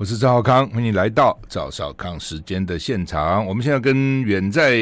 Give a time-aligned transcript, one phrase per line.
[0.00, 3.44] 我是赵浩康，欢迎来到赵少康时间的现场。
[3.44, 4.74] 我们现在跟远在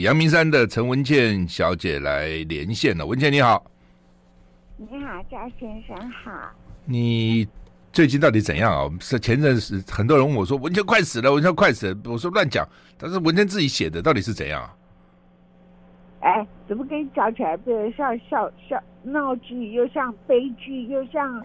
[0.00, 3.04] 阳明山的陈文倩小姐来连线了。
[3.04, 3.60] 文倩你好，
[4.76, 6.30] 你好，赵先生好。
[6.84, 7.48] 你
[7.92, 8.88] 最近到底怎样啊？
[9.00, 12.00] 是前阵子很多人问我说文倩快死了，文倩快死了。
[12.04, 12.64] 我说乱讲，
[12.96, 14.70] 但是文倩自己写的到底是怎样？
[16.20, 21.44] 哎，怎么给你讲起来，变得像笑笑闹剧，又像悲剧，又像……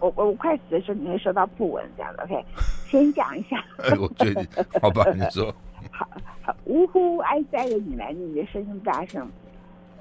[0.00, 2.22] 我我我快死的时候，你会收到不文这样的。
[2.24, 2.44] OK，
[2.88, 3.62] 先讲一下。
[3.78, 4.46] 哎，我觉得
[4.80, 5.54] 好吧， 你说。
[5.90, 6.08] 好，
[6.42, 9.28] 好，呜呼哀哉的你来，你的声音大声。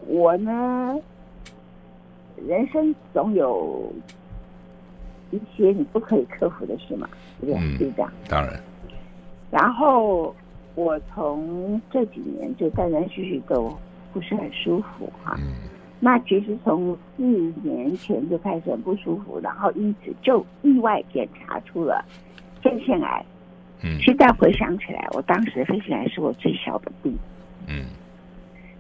[0.08, 0.98] 我呢，
[2.48, 3.92] 人生总有
[5.32, 7.08] 一些你不可以克服的事嘛，
[7.42, 7.62] 对不对？
[7.62, 8.12] 嗯，就这样。
[8.30, 8.60] 当然。
[9.52, 10.36] 然后
[10.76, 13.76] 我从这几年就断断续续都
[14.12, 15.36] 不是很舒服哈。
[15.40, 15.54] 嗯。
[16.06, 17.24] 那其实从四
[17.64, 22.04] 年前就开始很不舒服，然后因此就意外检查出了
[22.62, 23.26] 肺腺癌。
[23.82, 27.18] 嗯，现在回想起来，我当时的肺腺癌是我最小的病。
[27.70, 27.86] 嗯，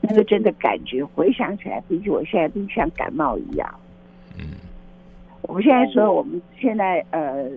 [0.01, 3.73] 那个真的感觉回想起来，比起我现在病像感冒一样。
[4.37, 4.57] 嗯，
[5.43, 7.49] 我们现在说我们现在呃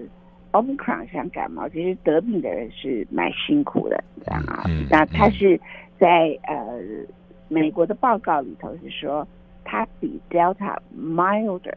[0.53, 4.62] ，Omicron 像感冒，其实得病的人是蛮辛苦的，你知道吗？
[4.69, 5.61] 嗯，那他是
[5.98, 6.80] 在呃
[7.48, 9.27] 美国的报告里头是说。
[9.67, 11.75] 它比 Delta milder，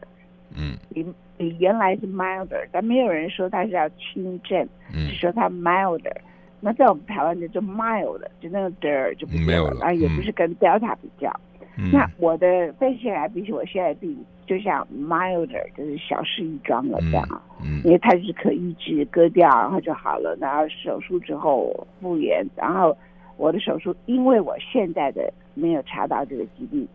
[0.56, 1.04] 嗯，比
[1.36, 6.16] 比原来是 milder，但没有人说它是要轻症，嗯，是说它 milder。
[6.60, 11.34] 那在我们台湾就就 mild，就那个 der 就不没有了，啊，也不是跟 Delta 比较。
[11.78, 14.14] 嗯，那我的肺腺癌比起我现在病，
[14.46, 22.94] 就像 milder，就是小事一桩了这样，嗯，因为它是可医治，割掉然后就好了，然后手术之后复原，然后
[23.38, 26.86] 我的手术，因为我现在的没有查到这个疾病。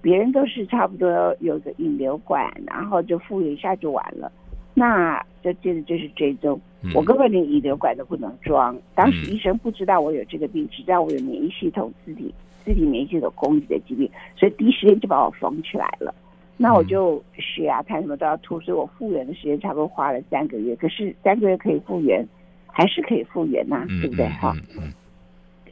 [0.00, 4.30] 别人都是差不多有个引流管，然后就复原一下就完了。
[4.74, 6.60] 那这接着就是追踪，
[6.94, 8.76] 我根本连引流管都不能装。
[8.94, 12.32] 当时医生不知道我有这个病，只知道我有免疫系统自体
[12.64, 16.14] 自体免疫系统攻击的疾病，所以第一时间就把我封起来了。
[16.56, 20.76] 那我就血压看什么都要吐，所以我复原的时间差不多花了三个月。
[20.76, 22.24] 可是三个月可以复原，
[22.66, 24.28] 还是可以复原呐、啊，对不对？
[24.28, 24.54] 哈。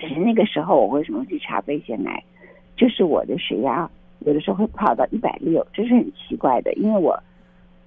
[0.01, 2.23] 可是那个时候我为什么去查肺腺癌？
[2.77, 3.89] 就是我的血压。
[4.27, 7.17] 有的时候会跑到一百六，这是很奇怪的，因为我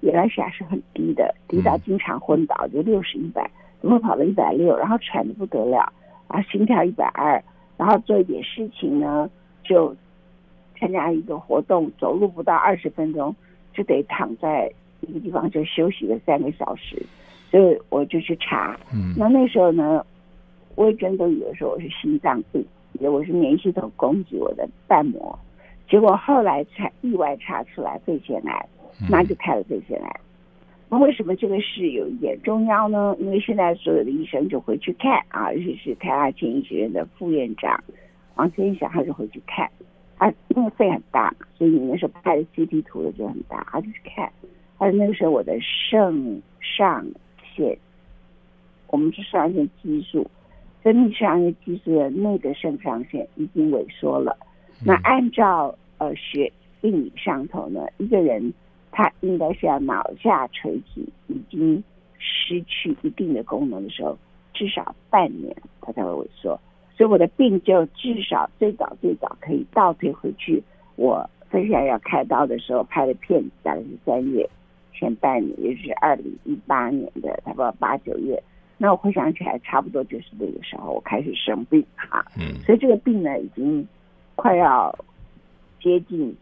[0.00, 3.48] 原来血压是很低的，低到经常昏倒，就六十一百，
[3.82, 4.74] 怎么会跑到一百六？
[4.78, 5.92] 然后喘的不得了，
[6.30, 7.44] 然后心跳一百二，
[7.76, 9.28] 然后做一点事情呢，
[9.62, 9.94] 就
[10.78, 13.36] 参加一个活动，走路不到二十分钟
[13.74, 14.72] 就得躺在
[15.02, 16.96] 一个地方就休息了三个小时，
[17.50, 20.02] 所以我就去查，嗯，那那时候呢，
[20.74, 22.64] 我也真的以为说我是心脏病，
[22.94, 25.38] 以为我是免疫系统攻击我的瓣膜。
[25.90, 28.66] 结果后来才意外查出来肺腺癌，
[29.10, 30.20] 那就开了肺腺癌。
[30.88, 33.14] 那为什么这个事有一点重要呢？
[33.18, 37.82] 因为现在所有的医生就回去看啊，尤其是台大前医学院的副院长
[38.36, 39.68] 王天祥，他就回去看。
[40.16, 44.30] 他因为肺很大，所以你那时候拍的 CT 图的就很大，他就去看。
[44.78, 47.04] 而那个时候我的肾上
[47.54, 47.76] 腺，
[48.88, 50.30] 我们是肾上腺激素，
[50.82, 54.36] 分泌肾上腺激素的那个肾上腺已经萎缩了。
[54.84, 56.50] 那按照呃学
[56.80, 58.52] 病理上头呢，一个人
[58.90, 61.84] 他应该是要脑下垂体已经
[62.18, 64.16] 失去一定的功能的时候，
[64.54, 66.58] 至少半年他才会萎缩。
[66.96, 70.62] 所以我的病就至少最早最早可以倒退回去，
[70.96, 74.48] 我分享要开刀的时候拍的片子大概是三月
[74.94, 78.42] 前半年，也就是二零一八年的差不多八九月。
[78.78, 82.24] 那我回想起来，差不多就是那个时候我开始生病哈。
[82.38, 82.58] 嗯。
[82.64, 83.86] 所以这个病呢，已经。
[84.36, 84.90] 快要
[85.82, 86.36] 接近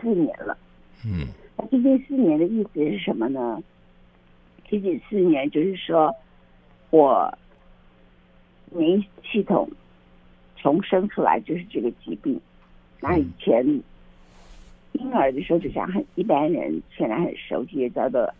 [0.00, 0.56] 四年了，
[1.04, 1.26] 嗯，
[1.56, 3.62] 那接近四年的意思是什么呢？
[4.68, 6.14] 接近四年就是说，
[6.90, 7.32] 我
[8.70, 9.68] 免疫系统
[10.56, 12.40] 从生出来就是这个疾病。
[13.00, 13.66] 那以前
[14.92, 18.32] 婴儿的时候，就像很一般人现在很熟悉的叫做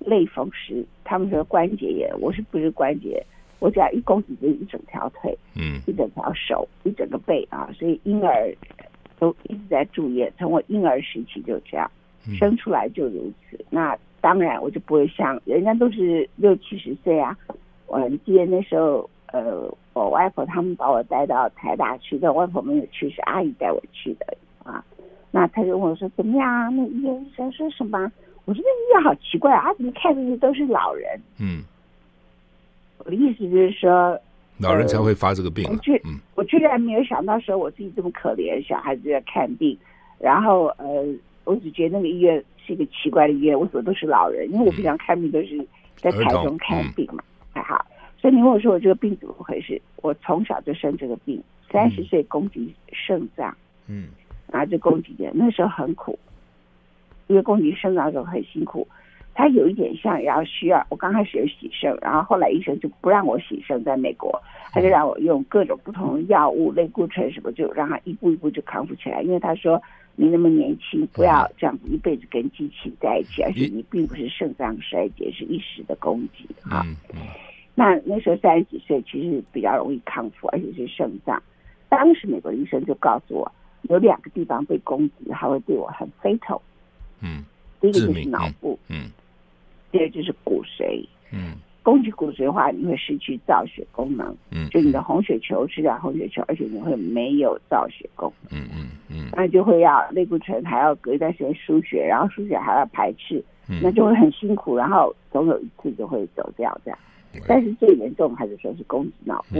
[0.00, 3.24] 类风湿，他们说关节炎，我是不是关节？
[3.58, 8.54] 我只要一攻击就一整条腿，嗯，一整条手，一整个背啊，所以婴儿
[9.18, 10.32] 都一直在住院。
[10.38, 11.90] 从我婴儿时期就这样，
[12.38, 13.64] 生出来就如此。
[13.70, 17.36] 那当然我就不会像人家都是六七十岁啊。
[17.86, 24.84] 我记得那时候，呃，我外婆他们把我带到台大去，但我外婆没有去，是阿姨带我去的啊。
[25.30, 26.68] 那他就问我说：“怎么样啊？
[26.70, 28.10] 那医院医生说什么？”
[28.46, 31.62] 我说：“那医院好奇怪啊，怎么看的都是老人？”嗯。
[32.98, 34.18] 我的意思就是说，
[34.58, 35.72] 老人才会发这个病，啊。
[35.72, 39.76] 我居，嗯，我居然没有想到说我自己这么可怜，小孩子在看病。
[40.18, 41.04] 然后，呃，
[41.44, 44.50] 我只觉得那个医院是一个奇怪的医院，为什么都是老人？
[44.50, 45.58] 因为我平常看病都是
[45.96, 47.22] 在台中看病嘛，
[47.52, 47.84] 还好。
[48.18, 49.80] 所以你问我说我这个病怎么回事？
[49.96, 53.54] 我从小就生这个病，三十岁攻击肾脏，
[53.88, 54.08] 嗯，
[54.50, 56.18] 然后就攻击的，那时候很苦，
[57.26, 58.88] 因为攻击肾脏的时候很辛苦。
[59.36, 64.32] 他有一点像然后需要，我刚开始有洗肾，然后后来医生就不让我洗肾，在美国，
[64.72, 69.20] 他就让我用各种不同的药物，类固醇什么，就让他一步一步就康复起来。
[69.20, 69.80] 因为他说
[70.14, 76.82] 你那么年轻，不要这样子一辈子跟机器在一起，而且你并不是肾脏衰竭，是一时的攻击啊。
[77.74, 81.42] 那那时候三十几岁，其实比较容易康复，而且是肾脏。
[81.90, 83.52] 当时美国医生就告诉我，
[83.82, 86.58] 有两个地方被攻击，还会对我很 fatal。
[87.20, 87.44] 嗯，
[87.82, 88.78] 第一个就是脑部。
[88.88, 89.10] 嗯。
[89.90, 103.80] 第二就是骨髓，嗯，攻击骨髓的话，你会失去造血功能，嗯，就你的红血球失掉红血球，而且你会没有造血功能，嗯嗯嗯，那就会要类固醇，还要隔一段时间输血，然后输血还要排斥，嗯。
[103.82, 106.98] 那就会很辛苦，然后总有一次就会走掉这样。
[107.46, 109.58] 但是最严重还是说是攻击脑部，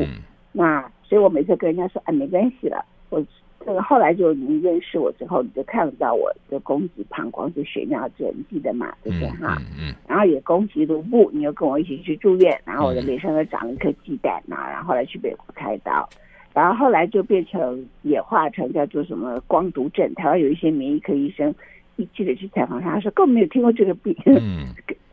[0.52, 3.24] 那所以我每次跟人家说，哎，没关系了，我。
[3.66, 8.94] 这个后来就你认识我之后，你就看到我的攻击膀胱是血尿症，你记得嘛？
[9.02, 9.58] 对不对哈？
[9.76, 9.92] 嗯。
[10.06, 16.08] 然后也攻击颅部，你又跟我一起去住院，然后我的脸上又长了一颗鸡蛋呐，然后后来去美国开刀，
[16.54, 20.14] 然后后来就变成演化成叫做什么光毒症。
[20.14, 21.52] 台湾有一些免疫科医生，
[21.96, 24.68] 一记得去采访他，他说根本没有听过这个病， 嗯，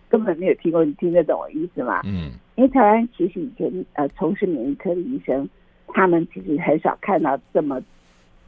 [0.07, 2.01] 根本没有听过，你听得懂我意思吗？
[2.05, 2.33] 嗯。
[2.55, 5.49] 因为台湾其实以前呃从事免疫科的医生，
[5.87, 7.81] 他们其实很少看到这么。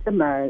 [0.06, 0.48] 这么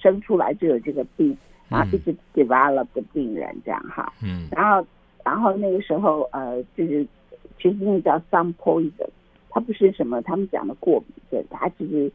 [0.00, 1.36] 生出来就有这个病，
[1.68, 4.86] 然后一直 develop 的病人这样哈，嗯，然后
[5.24, 7.04] 然后那个时候呃，就是
[7.60, 9.08] 其实那个叫 sun poison，
[9.50, 12.10] 它不是什么他们讲的过敏症，它其实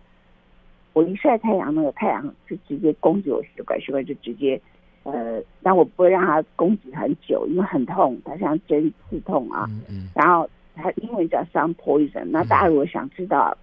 [0.94, 4.60] 我一晒太阳，那个太阳就直接攻击我血管，血管就直接
[5.04, 13.56] 呃，但我不会让它攻击很久，因为很痛，它像针刺痛啊，嗯嗯，然后它英文叫 sun poison，那大家如果想知道。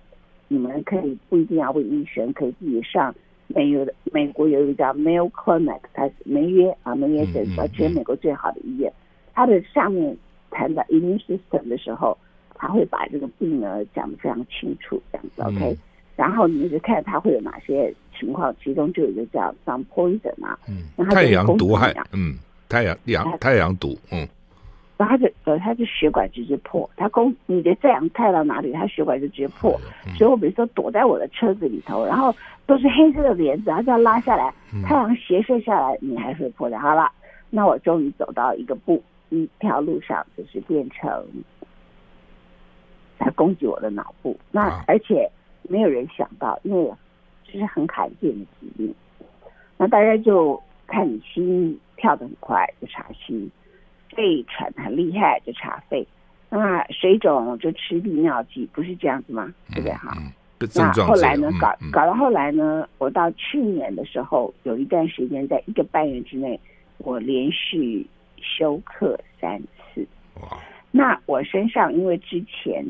[0.53, 3.15] 你们可以不一定要问医生，可以自己上
[3.47, 8.93] 美有的美国有一个叫 Mayo Clinic，它是梅约啊梅约诊所，全美国最好的医院。
[9.33, 10.17] 它的上面
[10.51, 12.19] 谈到 immune system 的时候，
[12.57, 15.79] 他会把这个病呢讲得非常清楚，这样子 OK。
[16.17, 22.35] 然后你就看它会有哪些情况，其中就有一个叫 sun poison 啊，嗯，太阳毒害，嗯，
[22.69, 24.27] 太阳阳太阳毒，嗯。
[25.01, 29.81] 然后他就呃，他就血管直接破，他攻你的太阳晒到哪里，他血管就直接破。
[30.19, 32.35] 所以我每次都躲在我的车子里头，然后
[32.67, 34.53] 都是黑色的帘子，然后这样拉下来，
[34.85, 36.79] 太阳斜射下来，你还是会破的。
[36.79, 37.11] 好了，
[37.49, 41.27] 那我终于走到一个步一条路上，就是变成
[43.19, 44.37] 他攻击我的脑部。
[44.51, 45.27] 那而且
[45.63, 46.93] 没有人想到，因为
[47.51, 48.95] 这是很罕见的疾病。
[49.79, 53.51] 那大家就看你心跳得很快，就查心。
[54.11, 56.07] 肺喘很厉害就查肺，
[56.49, 59.53] 那水肿就吃利尿剂，不是这样子吗？
[59.71, 60.17] 对不对哈？
[60.75, 61.51] 那后来呢？
[61.59, 62.87] 搞搞到后来呢？
[62.99, 66.61] 我到去年的时候，有一段时间，在一个半月之内，
[66.99, 68.07] 我连续
[68.43, 70.07] 休克三次。
[70.43, 70.59] 哇！
[70.91, 72.85] 那我身上因为之前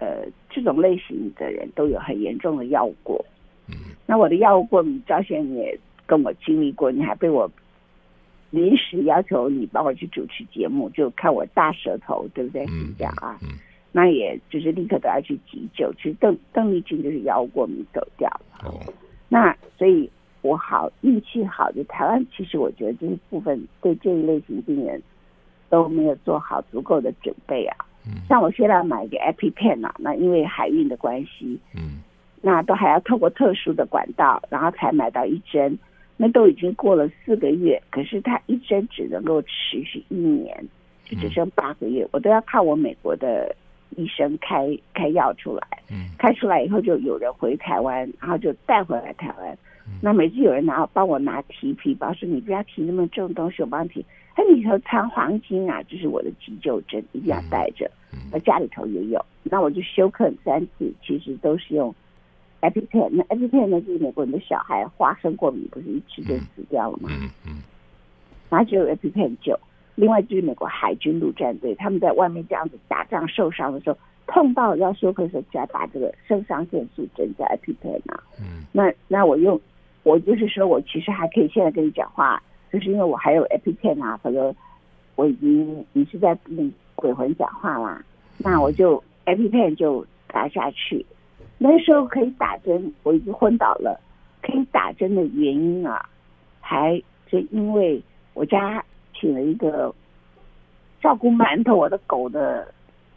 [0.00, 3.24] 呃这种类型的人都有很严重的药物过，
[3.68, 3.74] 嗯，
[4.04, 7.50] 那我的药物过敏，赵先生也跟我经历过，你还被我。
[8.52, 12.66] 临时要求你帮我去主持节目，就看我大舌头，对不对？
[12.66, 13.58] 是这样啊，嗯嗯、
[13.90, 15.90] 那也就是立刻都要去急救。
[15.94, 18.68] 其实邓邓丽君就是药物过敏走掉了。
[18.68, 18.76] 哦、
[19.30, 20.10] 那所以
[20.42, 25.02] 我好运气好，就台湾其实我觉得这一部分对这一类型病人
[25.70, 27.76] 都没有做好足够的准备啊。
[28.06, 32.02] 嗯、像我现在买一个 EpiPen 啊，那因为海运的关系，嗯，
[32.42, 35.78] 那都还要透过特殊的管道，然后才买到一针。
[36.24, 40.64] 那都已经过了四个月，可是它一针只能够持续一年，
[41.04, 43.52] 就只剩八个月，我都要靠我美国的
[43.96, 45.66] 医生开开药出来。
[45.90, 49.58] 嗯，开出来以后就有人回台湾，然后就带回来台湾。
[50.00, 54.06] 那每次有人拿帮我拿提皮包，说你不要提那么重东西，我帮你提。
[54.36, 57.90] 它里头藏黄金啊，就是我的急救针，一定要带着。
[58.32, 61.92] 我家里头也有，那我就休克三次，其实都是用。
[62.62, 63.80] EpiPen，那 EpiPen 呢？
[63.80, 67.10] 就是美国人的小孩花生过敏，不是一吃就死掉了吗？
[67.10, 67.62] 嗯嗯。
[68.48, 69.58] 然后就有 EpiPen 救。
[69.96, 78.22] 另外就是美国海军陆战队，他们在外面这样子打仗受伤的时候，碰到要休克的时候，就要打这个肾上腺素针叫 EpiPen 啊。
[78.40, 78.64] 嗯。
[78.72, 79.60] 那那我用，
[80.04, 82.40] 我就是说我其实还可以现在跟你讲话，
[82.72, 84.54] 就是因为我还有 EpiPen 啊，或者
[85.16, 88.02] 我已经你是在跟鬼魂讲话啦，
[88.38, 91.04] 那我就 EpiPen 就打下去。
[91.62, 94.00] 那时候可以打针，我已经昏倒了。
[94.42, 96.04] 可以打针的原因啊，
[96.60, 97.00] 还
[97.30, 98.02] 是因为
[98.34, 99.94] 我家请了一个
[101.00, 102.66] 照顾馒头我的狗的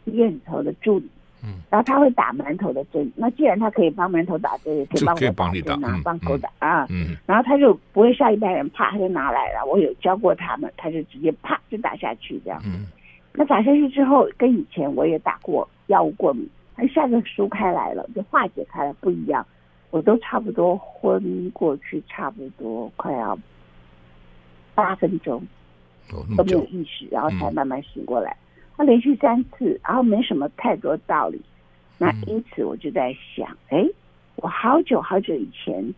[0.04, 1.10] 医院里头的助理。
[1.42, 3.10] 嗯，然后他会打馒头的针。
[3.16, 6.86] 那既然他可以帮馒头打针，也可以帮我打针啊，帮狗打啊。
[6.88, 7.16] 嗯。
[7.26, 9.66] 然后他就不会像一般人，啪他就拿来了。
[9.66, 12.62] 我有教过他们，他就直接啪就打下去这样。
[12.64, 12.86] 嗯。
[13.34, 19.46] 那打下去之后，跟以前我也打过药物过敏，他一下子疏开来了，就化解开了不一样。
[19.90, 23.38] 我都差不多昏过去，差不多快要
[24.74, 25.42] 八分钟
[26.36, 28.36] 都没有意识，然后才慢慢醒过来。
[28.76, 31.40] 他连续三次，然后没什么太多道理。
[31.98, 33.90] 那因此我就在想，哎、嗯，
[34.36, 35.94] 我好久好久以前，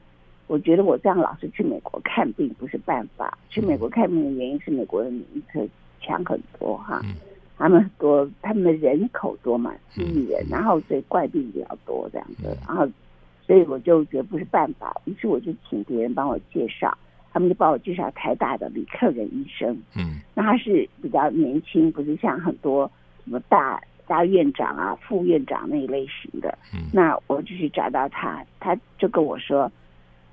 [0.47, 3.37] 我觉得我这样老是去美国看病不是办法。
[3.49, 5.68] 去美国看病的原因是美国的免疫力
[6.00, 7.16] 强很多哈，嗯、
[7.59, 12.88] 他们很多他们的人口多嘛，四亿人，然后所以怪病比较多这样子，然后
[13.47, 16.97] 所以我就觉得不是办法，于是我就请别人帮我介绍。
[17.31, 22.91] 他们就帮我介绍台大的李克仁医生，嗯，那他是比较年轻，不是像很多
[23.23, 29.71] 什么大大院长啊、副院长那一类型的，嗯，那我就去找到他，他就跟我说，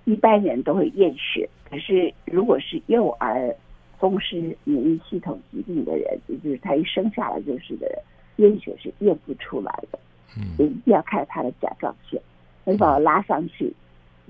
[0.06, 3.54] 一般人都会验血，可是如果是幼儿
[4.00, 8.00] 风湿免疫系统疾病的人，也就是他一生下来就是的人，
[8.38, 10.00] 验血是验不出来的，
[10.38, 12.22] 嗯，一定要看他的甲状腺，
[12.66, 13.74] 他就把我拉上去。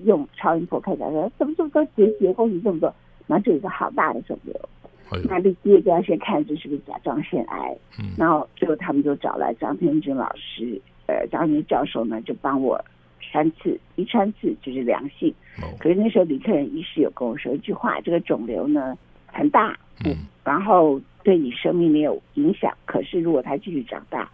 [0.03, 2.93] 用超音波看甲状腺怎么这么多结节，功能这么多，
[3.27, 4.53] 然后就有一个好大的肿瘤。
[5.29, 7.77] 那第一个要先看这是不是甲状腺癌。
[7.98, 12.77] 嗯、然后最后他们就找来张天军老师，呃，张天军教授呢就帮我
[13.22, 15.34] 穿刺，一穿刺就是良性。
[15.62, 18.98] 哦、可是那时候李克仁医师有跟我说一句话：这个肿瘤呢
[19.36, 22.75] 很大，嗯，然后对你生命没有影响。
[22.86, 24.27] 可是如果它继续长大，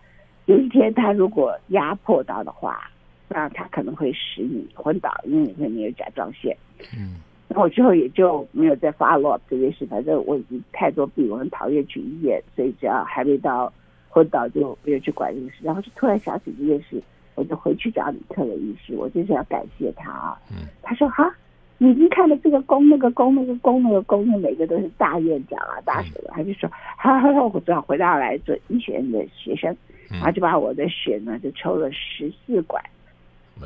[0.46, 2.88] 有一天它如果压迫到的话。
[3.34, 6.54] 那他可能会使你昏倒，因为你会没有甲状腺。
[6.94, 7.16] 嗯，
[7.48, 9.86] 那我之后也就没有再 follow up 这件事。
[9.86, 13.72] 反正我已经太多病，我很讨厌去医院，所以只要还没到
[14.10, 15.56] 昏倒就没有去管这个事。
[15.62, 17.02] 然后就突然想起这件事，
[17.36, 20.38] 我就回去找李克的医师，我就是要感谢他啊。
[20.52, 21.34] 嗯，他说哈，
[21.84, 29.76] 你已经看了这个宫那个宫那个宫那个宫，那每个都是大院长啊大什么，他就说哈哈哈，我只好回到来做医学院的学生，
[30.12, 32.84] 然后就把我的血呢就抽了十四管。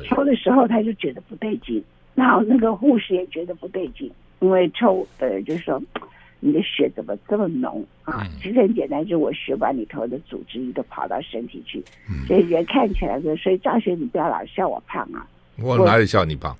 [0.06, 5.78] 抽的时候他就觉得不对劲，然后那个护士也觉得不对劲，因为抽的人就说
[6.40, 8.26] 你的血怎么这么浓啊？
[8.40, 11.84] 其实很简单，就是我血管里头的组织液都跑到身体去，
[12.26, 15.28] 所以人看起来就所以赵学你不要老笑我胖啊！
[15.62, 16.56] 我哪里笑你胖？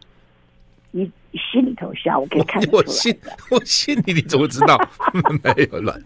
[0.96, 2.82] 你心里头笑，我可以看得出来。
[2.82, 3.18] 我心
[3.50, 4.78] 我心里你怎么知道？
[5.44, 6.02] 没有乱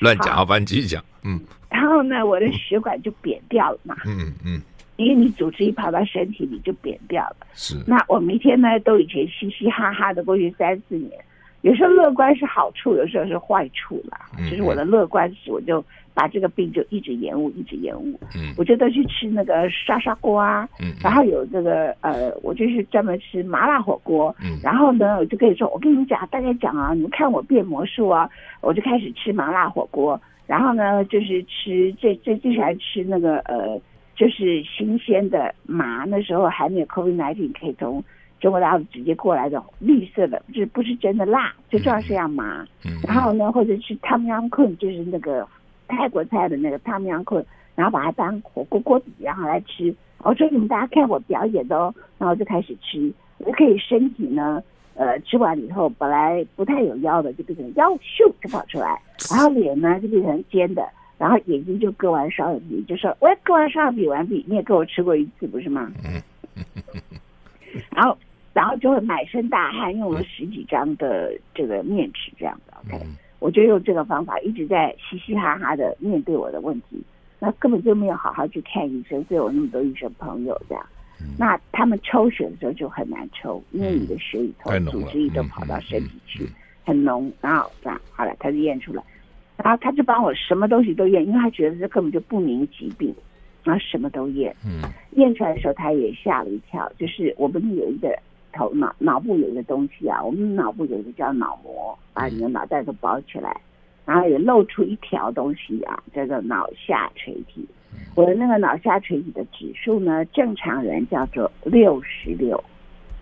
[0.00, 1.04] 乱讲，好，反正继续讲。
[1.22, 1.40] 嗯，
[1.70, 3.96] 然后呢，我的血管就扁掉了嘛。
[4.04, 4.34] 嗯嗯。
[4.44, 4.62] 嗯
[4.96, 7.36] 因为你组织一跑到身体里就扁掉了。
[7.52, 7.76] 是。
[7.86, 11.12] 那我每天呢都以前嘻嘻哈哈的过去三四年，
[11.60, 14.18] 有时候乐观是好处，有时候是坏处啦。
[14.38, 14.50] 嗯。
[14.50, 15.84] 就是我的乐观是，我就
[16.16, 18.18] 把这个病就一直延误，一直延误。
[18.34, 18.54] 嗯。
[18.56, 20.66] 我就都去吃那个沙沙锅啊。
[20.80, 20.94] 嗯。
[21.02, 24.34] 然后有这个呃，我就是专门吃麻辣火锅。
[24.42, 24.58] 嗯。
[24.62, 28.28] 然后呢，我就跟你说，我跟你们讲，大家讲啊，你们看我变魔术啊，
[28.62, 30.18] 我就开始吃麻辣火锅。
[30.46, 33.78] 然后呢，就是吃最最最喜欢吃那个呃。
[34.18, 38.02] 就是新鲜的麻，那时候还没有 COVID-19 可以从
[38.40, 42.66] 中国大陆直接过来的绿色的，就是不是真的辣，最重要是要麻。
[42.86, 45.46] 嗯、然后呢，或者是汤阳坤，就是那个
[45.88, 49.94] 泰国菜的那个汤阳坤，然后把它当火锅锅底，然后来吃。
[50.18, 54.62] 我说你们大家看我表演的哦，然后就开始吃，我可以身体呢，
[54.94, 59.00] 呃，吃完以后本来不太有腰的，就变成腰咻就跑出来，
[59.30, 60.86] 然后脸呢就变成尖的。
[61.18, 65.90] 然后眼睛就割完双眼皮，就说我也割完双眼皮完毕，你也给我吃过一次不是吗？
[67.90, 68.18] 然后，
[68.52, 72.72] 然后就会满身大汗，用了十几张的这个面纸这样子。
[72.92, 73.02] OK，
[73.38, 77.02] 我就用这个方法一直在嘻嘻哈哈的面对我的问题，
[77.38, 80.86] 那根本就没有好好去看医生，所以我那么多医生朋友这样。
[81.38, 86.46] 那他们抽血的时候就很难抽，因为你的血里头组织液都跑到身体去，
[86.84, 87.32] 很浓。
[87.40, 89.02] 然后这样好了，他就验出来。
[89.56, 93.14] 然后他就帮我什么东西都验，因为他觉得这根本就不明疾病，
[93.64, 94.54] 然后什么都验。
[94.62, 98.14] 嗯，验出来的时候他也吓了一跳，就是我们有一个
[98.56, 103.60] 头脑脑部有一个东西啊，我们脑部有一个叫脑膜，把你的脑袋都包起来，
[104.04, 107.66] 然后也露出一条东西啊，叫做脑下垂体。
[108.14, 112.62] 我的那个脑下垂体的指数呢，正常人叫做六十六。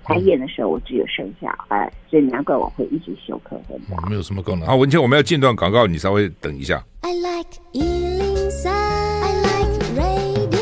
[0.07, 3.97] 他验的时候，我只有剩下哎，所以难怪我会一直休克很早。
[4.07, 4.69] 没有什么功能。
[4.69, 6.85] 好，文倩，我们要进段广告，你稍微等一下。
[7.01, 10.61] I like 103, I like radio。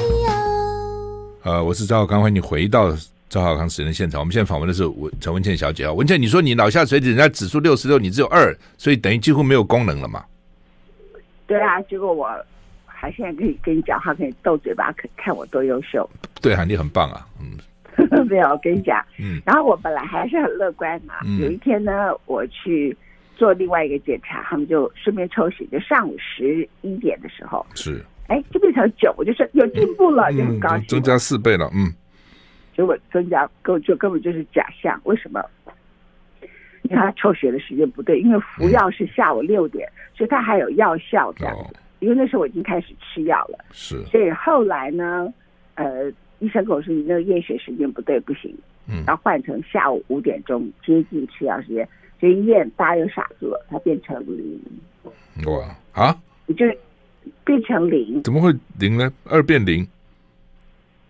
[1.43, 2.93] 呃，我是赵少康，欢迎你回到
[3.33, 4.21] 赵浩康时间的现场。
[4.21, 10.23] 我们现在访问的是文陈文倩小姐啊，文倩，你说你脑下垂体人家指数六十六，你只有二，所以等于几乎没有功能了嘛？
[11.47, 12.29] 对啊，结果我
[12.85, 16.07] 还现在可以跟你讲话，可以斗嘴巴，可看我多优秀。
[16.43, 17.57] 对啊，你很棒啊，嗯。
[18.29, 19.41] 没有，我跟你讲，嗯。
[19.47, 22.95] 然后我本来还是很乐观嘛，嗯、有一天呢，我去
[23.35, 31.91] 做另外一个检查，他们就顺便抽血，就上午十一点的时候，是，哎，就变成九，我就说有进步了，嗯、就很高兴，增加四倍了，嗯。
[32.75, 35.45] 结果增加根就根本就是假象，为什么？
[36.83, 41.63] 因为他抽血的时间不对，因为服药是下午六点，嗯、所以他还有药效这样子。
[41.63, 44.03] 哦、因为那时候我已经开始吃药了，是。
[44.07, 45.33] 所以后来呢，
[45.77, 46.11] 呃，
[46.41, 48.53] 医生跟我说你那个验血时间不对，不行，
[48.89, 51.89] 嗯，然后换成下午五点钟接近吃药时间，
[52.19, 54.61] 所以医院大家又傻住了，它变成零。
[55.47, 56.21] 哇啊！
[56.47, 56.67] 你就
[57.45, 58.23] 变成零？
[58.25, 59.11] 怎么会零呢？
[59.25, 59.87] 二变零？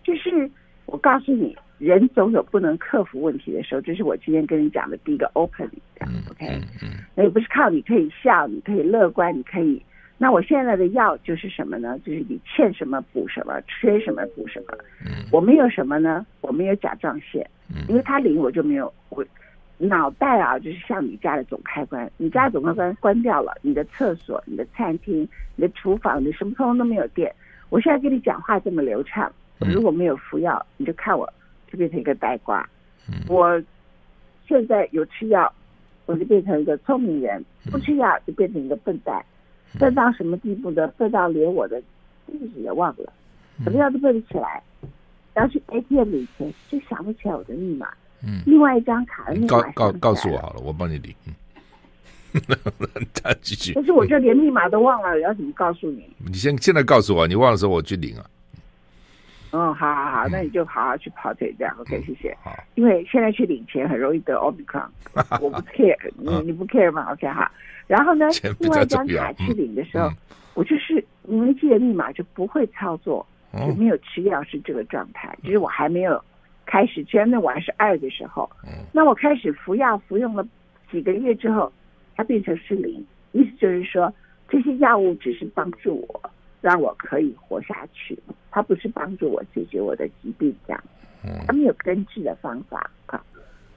[0.03, 0.49] 就是。
[0.93, 6.61] 我告诉你，人总有不能克服问题的时候，这是我今天跟你讲的第一个 opening，这样、嗯、OK？
[6.83, 9.81] 嗯，那也不是靠你可以笑，你可以乐观，你可以。
[10.19, 11.97] 那我现在的药就是什么呢？
[12.05, 14.77] 就是你欠什么补什么，缺什么补什么。
[15.03, 16.23] 嗯，我没有什么呢？
[16.41, 17.43] 我没有甲状腺，
[17.89, 18.93] 因为它灵我就没有。
[19.09, 19.25] 我
[19.79, 27.33] 脑袋啊，就是像你家的总开关，你家的总开关关掉了，你的厕所、你的餐厅、你的厨房，你什么通通都没有电。
[27.69, 29.33] 我现在跟你讲话这么流畅。
[29.59, 31.31] 如果没有服药，你就看我
[31.71, 32.67] 就变成一个呆瓜。
[33.27, 33.61] 我
[34.47, 35.51] 现在有吃药，
[36.05, 37.41] 我就变成一个聪明人；
[37.71, 39.23] 不吃药就变成一个笨蛋。
[39.79, 40.87] 笨到什么地步呢？
[40.97, 41.81] 笨到连我的
[42.27, 43.11] 地址也忘了，
[43.63, 44.61] 什么药都背不起来。
[45.35, 47.87] 要去 ATM 里钱，就想不起来我的密码。
[48.23, 51.13] 嗯，另外一张卡的密码告告告诉我好了，我帮你领。
[53.13, 53.73] 他继续。
[53.73, 56.07] 但是我这连密码都忘了，我要怎么告诉你？
[56.17, 58.25] 你先现在告诉我，你忘了时候我去领啊。
[59.53, 62.35] 嗯，好好好，那你就好好去跑腿这样，OK，谢谢。
[62.43, 64.87] 好，因为现在去领钱很容易得 Omicron，
[65.39, 67.51] 我不 care，你你不 care 吗？OK，哈。
[67.85, 68.27] 然后呢，
[68.59, 70.09] 另外一张卡去领的时候，
[70.55, 76.19] 我就是你没记得密码就不会操作，就没有吃药是这个状态，就是我还没有
[76.65, 78.49] 开始，虽然那我还是二的时候，
[78.91, 80.43] 那我开始服药服用了
[80.89, 81.71] 几个月之后，
[82.15, 84.11] 它变成是零，意思就是说
[84.49, 86.31] 这些药物只是帮助我。
[86.63, 88.17] 让我可以活下去，
[88.49, 90.81] 它不是帮助我解决我的疾病这样，
[91.45, 93.21] 它没有根治的方法啊。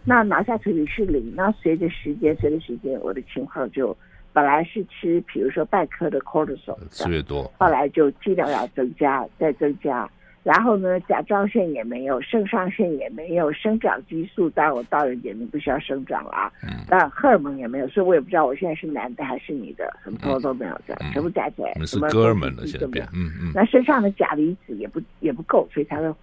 [0.05, 3.95] 那拿下垂体是零，那随着时间，随着时间，我的情况就
[4.33, 10.09] 本来是吃，比如说半颗的 cortisol，吃越多，后来就剂量要增加，再增加。
[10.47, 16.53] 然后呢，甲状腺也没有，肾上腺也没有，生长激素，当然我到了年龄不需要生长了啊。
[16.63, 16.87] 嗯。
[16.89, 23.01] 但荷尔蒙也没有，所以我也不知道我现在是男的还是女的，什么都都没有，这样全部加起来，什么哥们了，现在。
[23.13, 23.51] 嗯嗯。
[23.53, 26.15] 那身上的钾离子也不也不够，所以才会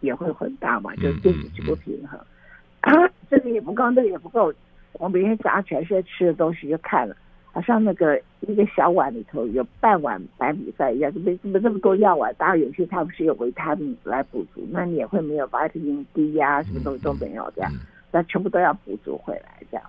[0.00, 2.18] 也会混大嘛，就电子就不平衡。
[2.82, 2.92] 啊，
[3.30, 4.52] 这个也不够，那个也不够，
[4.94, 7.14] 我每天早上起来现在吃的东西就看了。
[7.52, 12.32] 好像那个一个小碗里头有半碗白米饭一样，怎么怎么这么多药丸？
[12.38, 17.72] 当然有些他不是有维他命来补足，那你也会没有维他命 D 呀，什么东西都没有这样，
[18.12, 19.84] 那全部都要补足回来这样。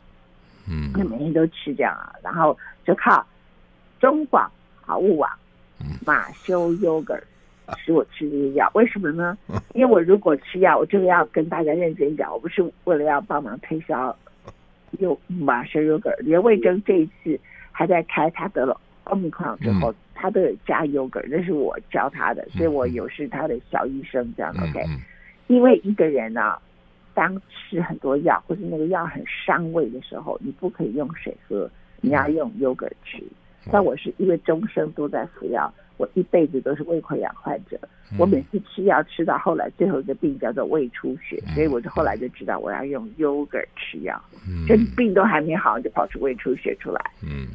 [0.69, 3.25] 嗯，那每天都吃这样啊，然后就靠
[3.99, 4.49] 中广
[4.81, 5.29] 好物网
[6.05, 7.23] 马修 Yogurt
[7.77, 9.37] 使我吃这些药，为什么呢？
[9.73, 14.15] 因为我如果吃药，我就要跟大家认真讲，我不是为了要帮忙推销，
[14.99, 17.39] 有马修 Yogurt 连魏征这一次。
[17.73, 24.61] 还在开，他得了奥密克戎之后，他都有加 yogurt，那是我教他的，所以我有是他的小医生这样的。
[24.63, 24.83] OK，
[25.47, 26.59] 因为一个人啊，
[27.13, 31.67] 当吃很多药或者那个药很伤胃的时候，你不可以用水喝，
[32.01, 33.23] 你要用 yogurt 吃。
[33.71, 37.79] 但我是因为终生都在服药，我一辈子都是胃溃疡患者，
[38.17, 44.19] 我每次吃药吃到后来，最后一个病叫做胃出血，所以我就后来就知道我要用 yogurt 吃药，
[44.67, 46.99] 就病都还没好，就跑出胃出血出来。
[47.21, 47.49] 嗯。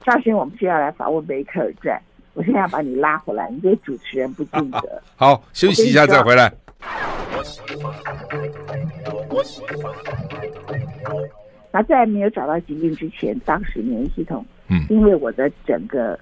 [0.00, 1.96] 赵先，我们接下来访问梅克尔传。
[2.34, 5.00] 我现在要把你拉回来，你这主持人不尽责。
[5.14, 6.52] 好，好，休息一下再回来。
[11.70, 16.18] 那在没有找到疾病之前，当时免疫系统，嗯，因为我的整个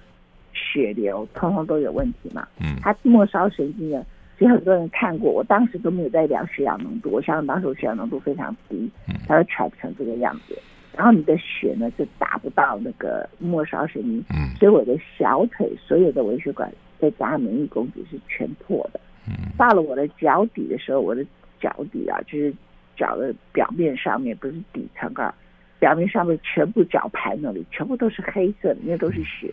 [0.53, 4.05] 血流通通都有问题嘛，嗯，它末梢神经的，
[4.37, 8.89] 其实很多人看过，我当时都没有在量血氧浓度，我想当时我血氧浓度非常低，
[9.27, 10.57] 它会喘成这个样子。
[10.95, 21.25] 然后你的血呢就达不到那个末梢神经，嗯，所以我的小腿所有的微血管再加上免疫供给是全破的，嗯，到了我的脚底的时候，我的
[21.61, 22.53] 脚底啊，就是
[22.97, 25.33] 脚的表面上面不是底层啊，
[25.79, 29.49] 表面上面全部脚排那里全部都是黑色的，那都是血。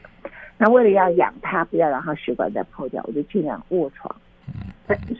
[0.58, 4.14] 那为了要养它，不要让它血管再破掉，我就尽量卧床，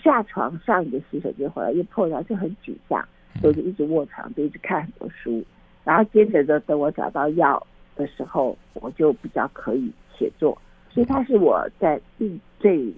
[0.02, 3.06] 下床上一个洗手间回来又破掉，就很沮丧，
[3.40, 5.44] 所以就一直卧床，就一直看很多书。
[5.84, 7.64] 然后接着呢，等我找到药
[7.96, 12.92] 的时候，我就比较可以写作，所以他是我在最最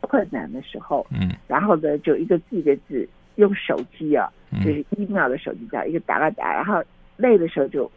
[0.00, 4.28] 困难的时候，嗯，然后呢，就一个字一个字用手机啊，
[4.64, 6.82] 就是 email 的手机这样一个打了打，然后
[7.16, 7.90] 累的时候就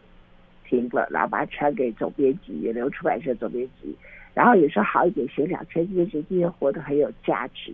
[0.68, 3.96] 停了，然后把它传给总编辑，也留出版社总编辑，
[4.34, 7.72] 然后有时候好一点写两篇，这些这些活得很有价值。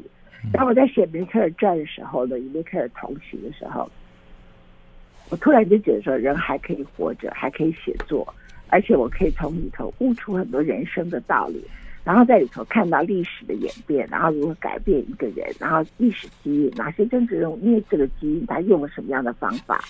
[0.53, 3.91] 然后我在写梅克尔传的时候呢，与梅克尔同行的时候，
[5.31, 8.27] 我突然就觉得说，人还可以活着，还可以写作，
[8.69, 11.65] 而且我可以从里头悟出很多人生的道理，
[12.05, 19.83] 然后在里头看到历史的演变，然后如何改变一个人，然后历史基因，哪些政治人物因为这个基因，他用了什么样的方法，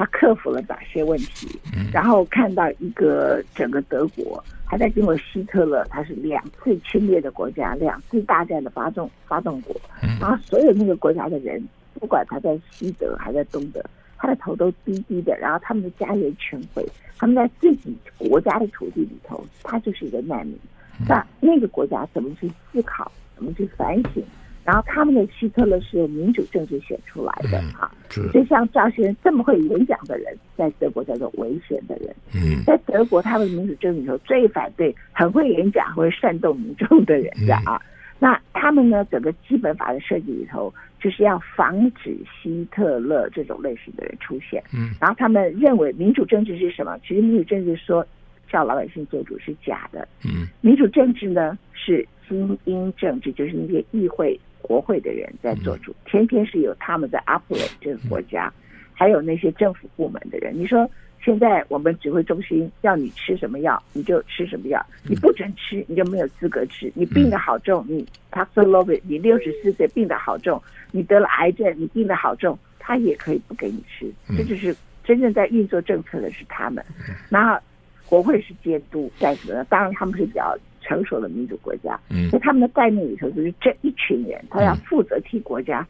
[0.00, 1.60] 他克服了哪些问题，
[1.92, 4.42] 然后看到一个整个德国。
[4.64, 9.78] 他在经过希特勒，他是两次侵略的国家，两次大战的发动发动国，
[10.18, 11.62] 然后所有那个国家的人，
[11.98, 13.84] 不管他在西德还在东德，
[14.16, 16.82] 他的头都低低的，然后他们的家园全毁，
[17.18, 20.58] 他们在自己国家的土地里头，他就是一个难民。
[21.06, 24.24] 那那个国家怎么去思考，怎么去反省？
[24.62, 32.14] 然后他们的希特勒是由民主政治选出来的哈，所以像赵先生这么会演讲的人，在德国叫做危险的人。
[32.34, 37.80] 嗯，在德国他们民主政治里头最反对很会演讲、会煽动民众的人的啊。
[38.18, 44.62] 那他们呢，整个基本法的设计里头就是要防止希特勒这种类型的人出现。
[44.74, 46.98] 嗯，然后他们认为民主政治是什么？
[46.98, 48.06] 其实民主政治说
[48.52, 50.06] 叫老百姓做主是假的。
[50.22, 54.38] 嗯，民主政治呢是精英政治，就是那些议会。
[54.62, 58.52] 国会的人在做主，天天是有他们在 operate 这个国家，
[58.92, 60.52] 还有那些政府部门的人。
[60.56, 60.88] 你说
[61.22, 66.90] 现在我们指挥中心要你吃什么药，你就吃什么药，你不准吃，你就没有资格吃。
[66.94, 74.10] 你病得好重，你 Paxlovid，你六十四岁病得好重，你得了癌症，你病得好重，他也可以不给你吃。
[74.36, 76.84] 这就是真正在运作政策的是他们，
[77.28, 77.58] 然后
[78.06, 79.64] 国会是监督干什么呢？
[79.68, 80.56] 当然他们是比较。
[80.90, 81.96] 成熟的民主国家，
[82.28, 85.86] 所以他们的概念里头就是这一群人，他要负责替国家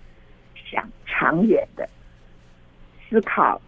[0.70, 1.88] 想长远的
[3.08, 3.58] 思考，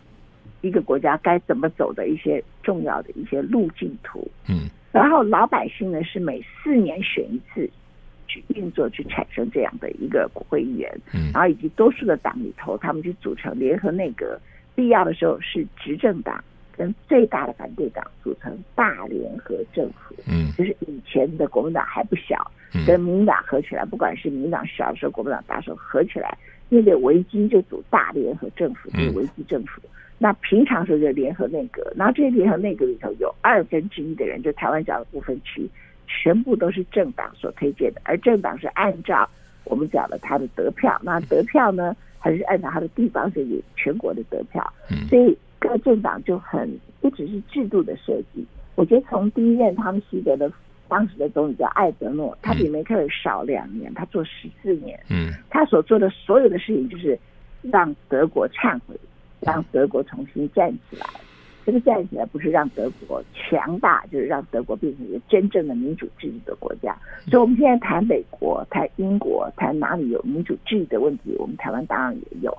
[0.60, 4.30] 一个国家该怎么走的一些重要的一些路径图。
[4.46, 7.66] 嗯，然后老百姓呢是每四年选一次
[8.28, 11.00] 去运作，去产生这样的一个国会议员。
[11.14, 14.38] 嗯，然后以及多数的党里头，他们去组成联合内阁，
[14.74, 16.44] 必要的时候是执政党。
[16.76, 22.50] 跟最大的反对党组成大联合政府，嗯，就是以前的国民党还不小，
[22.86, 26.36] 跟民进党合起来，不管是民进党小的时候，国民党大时候合起来，
[26.68, 29.80] 面对危机就组大联合政府，就是危机政府。
[30.18, 35.68] 那平常时候就联合内阁，然后这些联合内阁里头有二分之一的人，就台湾讲的部分区，
[36.06, 39.28] 全部都是政党所推荐的，而政党是按照
[39.64, 44.72] 我们讲的他的得票，那得票呢，还是按照他的地方选举全国的得票，
[45.08, 45.36] 所以。
[45.62, 46.68] 各政党就很
[47.00, 48.44] 不只是制度的设计，
[48.74, 50.50] 我觉得从第一任他们习得的
[50.88, 57.16] 当时的总理叫艾德诺，他比梅克尔少两年，他做十四年，嗯，他所做的所有的事情就是
[57.62, 58.96] 让德国忏悔，
[59.40, 61.06] 让德国重新站起来。
[61.64, 66.92] 这个站起来不是让德国强大，就是让德国变成一个真正的民主制度的国家。
[67.30, 72.52] 所以我们现在谈美国、谈英国、谈哪里有民主制度的问题，我们台湾当然也有。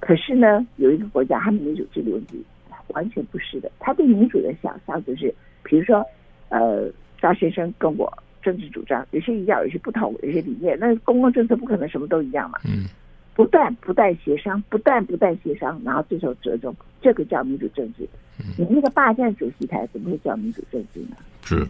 [0.00, 2.42] 可是呢，有一个国家，他们民主制度问题
[2.88, 3.70] 完全不是的。
[3.78, 6.04] 他对民主的想象就是，比如说，
[6.48, 10.78] 呃，张先生跟我政治主张有些一样，有些不同，有些理念。
[10.78, 12.58] 那公共政策不可能什么都一样嘛。
[12.64, 12.86] 嗯。
[13.34, 18.08] 不断不断协商，不断不断协商，然后最后折中，这个叫民主政治。
[18.56, 21.16] 你那个霸占主席台怎么会叫民主政治呢？
[21.42, 21.66] 是。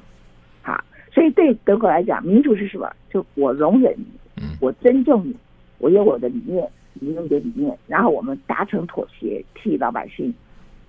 [0.61, 0.79] 好，
[1.11, 2.91] 所以对德国来讲，民主是什么？
[3.09, 5.35] 就我容忍你，我尊重你，
[5.79, 6.69] 我有我的理念。
[7.01, 10.33] 民用的理念，然后我们达成妥协，替老百姓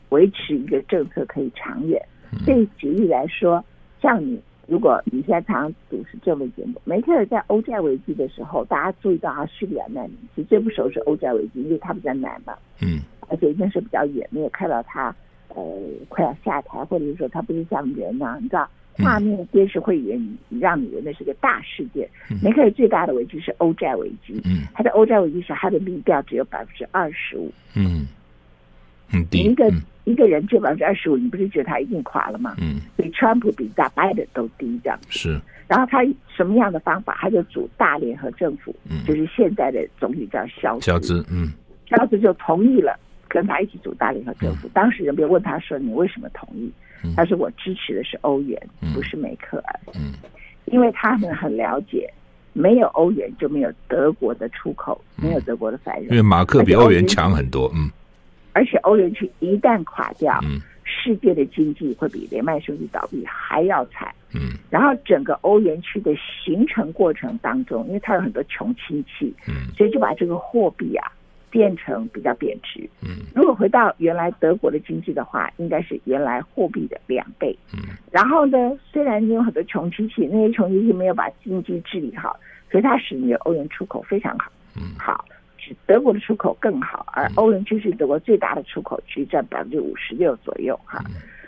[0.10, 2.02] 维持一个政策可以长远。
[2.46, 3.64] 所以举例来说，
[4.02, 15.16] 像你，如果你现在常常主持这类节目，梅克尔在欧债危机的时候，大家注意到他叙利亚难民，其实最不熟是欧债危机，因为他比较难嘛，嗯，而且那时候比较远，没有看到他
[15.50, 15.64] 呃
[16.10, 18.70] 快要下台，或者是说他不是像人呐、啊，你知道。
[18.98, 20.18] 画面电视会议，
[20.50, 22.08] 你让你以为那是个大事件。
[22.42, 24.40] 梅克尔最大的危机是欧债危机。
[24.46, 27.52] 嗯，他的欧债危机时，他的民调只有百分之二十五。
[27.76, 28.08] 嗯，
[29.10, 29.40] 很低。
[29.40, 29.72] 一个
[30.06, 32.56] 一个人只有百分之二十五，你不是觉得他一定垮了吗？
[32.60, 35.00] 嗯，比川普比大拜登都低，这样。
[35.10, 35.40] 是。
[35.68, 37.18] 然后他什么样的方法？
[37.20, 38.74] 他就组大联合政府。
[38.90, 41.26] 嗯，就是现在的总理叫肖肖兹。
[41.30, 41.52] 嗯，
[41.90, 44.70] 肖兹就同意了跟他一起组大联合政府。
[44.70, 46.72] 当时人们问他说：“你为什么同意？”
[47.16, 48.62] 他说：“我支持的是欧元，
[48.94, 49.80] 不是梅克尔。
[49.94, 50.14] 嗯，
[50.66, 52.10] 因为他们很了解，
[52.54, 56.06] 没有欧元就没有德国的出口，没有德国的繁荣。
[56.10, 57.72] 因为马克比欧元强很多。
[57.76, 57.92] 嗯，
[58.54, 60.40] 而且欧元区一旦垮掉，
[60.84, 64.14] 世界的经济会比连麦兄弟倒闭还要惨。
[64.34, 66.12] 嗯，然后整个欧元区的
[66.44, 71.10] 形成过程当中，因为它有很多穷亲戚，嗯，所以就把这个货币啊
[71.56, 72.82] 变成比较贬值。
[73.02, 77.58] 嗯，如果回到原来德国的经济的话，应该是原来货币的两倍。
[77.74, 82.38] 嗯，然后呢，虽然你有很多穷亲戚，那些穷亲戚没有把经济治理好，
[82.70, 84.52] 所以它使你的欧元出口非常好。
[84.76, 85.24] 嗯，好。
[85.88, 91.02] 德国的出口更好，而欧元区是德国最大的出口区，占百分之五十六左右哈。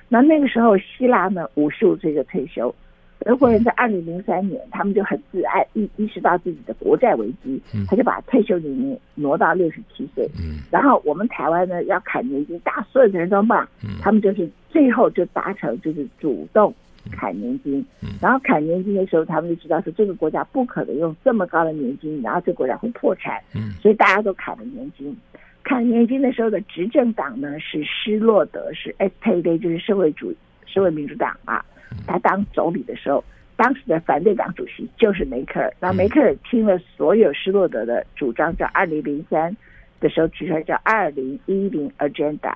[0.07, 2.73] 那那个时候，希腊呢五十五岁就退休，
[3.19, 10.29] 德国人在二零零三年，他们就很自爱，意意识到自己的国债危机，他就把退休年龄挪到六十七岁。
[10.71, 13.67] 然后我们台湾呢要砍年金，大所有的人都骂，
[14.01, 16.73] 他们就是最后就达成就是主动。
[17.09, 17.85] 砍年金，
[18.21, 23.41] 然后砍年金的时候，他们就知道说这个国家不可能用这么高的年金，然后这个国家会破产，
[23.81, 25.15] 所以大家都砍了年金。
[25.63, 31.63] 砍年金的时候的执政党呢是施洛德，是 SPD，就是社会主义社会民主党啊。
[32.05, 33.23] 他当总理的时候，
[33.55, 35.73] 当时的反对党主席就是梅克尔。
[35.79, 39.55] 那梅克尔听了所有施洛德的主张，叫二零零三
[39.99, 42.53] 的时候提出来叫二零一零 Agenda，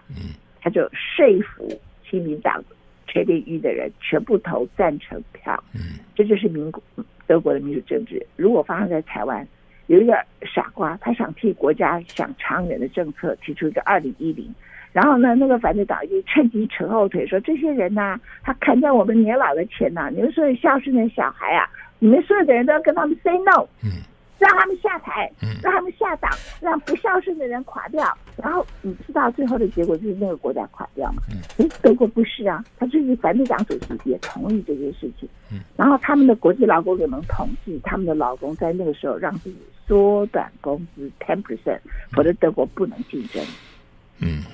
[0.62, 1.72] 他就说服
[2.10, 2.64] 亲民党。
[3.08, 6.82] 确定一的人全部投赞成票，嗯，这就是民国
[7.28, 8.26] 德国的民主政治。
[8.38, 9.46] 如果发生在台湾，
[9.88, 14.56] 有一个傻瓜，他想替国家想长远的政策，提出一个二零一零，
[14.92, 24.02] 然后呢，那个反对党就趁机扯后腿，说这些人呐、啊，他砍掉我们年老的钱呐、啊，你们所有孝顺的小孩啊，你们所有的人都要跟他们 say no，嗯。
[24.42, 28.04] 让他们下台，让他们下党，让不孝顺的人垮掉，
[28.38, 31.22] 然后你知道最后的结果就是那个国家垮掉嘛？
[31.56, 35.30] 所以德国不是啊，他就是反对党主席也同意这件事情。
[35.78, 41.78] 然后他们的国际劳工联盟统计，他们的劳工在那个时候让自己缩短工资 ten percent，
[42.12, 43.40] 否则德国不能竞争。
[43.44, 43.71] 嗯，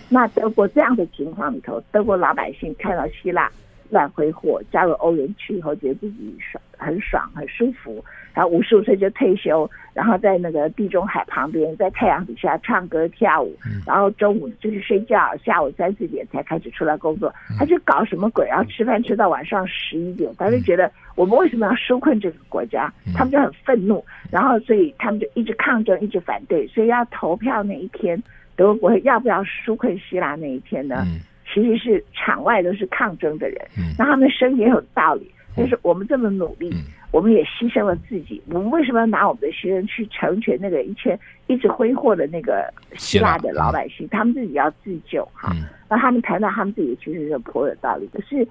[0.09, 3.49] 那德国这样的情况里头，德国老百姓看到希腊
[3.89, 8.03] 乱挥霍，加入欧元区以后，觉得自己爽，很爽，很舒服。
[8.33, 13.51] 然后五十五岁就退休，然后在那个地中海旁边，在太阳底下唱歌跳舞，
[13.83, 17.33] 然后中午就是睡觉，下午三四点才开始出来工作。
[17.57, 18.45] 他就搞什么鬼？
[18.47, 22.93] 然后吃饭吃到晚上十一点，他就觉得我们为什么要纾困这个国家？
[23.15, 26.67] 他们就很愤怒，然后所以他们就一直抗争，一直反对。
[26.67, 28.21] 所以要投票那一天，
[28.57, 31.05] 德国要不要纾困希腊那一天呢？
[31.53, 33.57] 其实是场外都是抗争的人，
[33.97, 35.31] 那他们的声音也有道理。
[35.55, 36.69] 就是我们这么努力，
[37.09, 38.39] 我们也牺牲了自己。
[38.47, 41.17] 我们为什么要拿我们的学生去成全那个一切
[41.47, 44.07] 一直挥霍的那个希腊的老百姓？
[44.09, 45.51] 他们自己要自救哈。
[45.89, 48.47] 那他们谈到他们自己其实是颇有道理，可是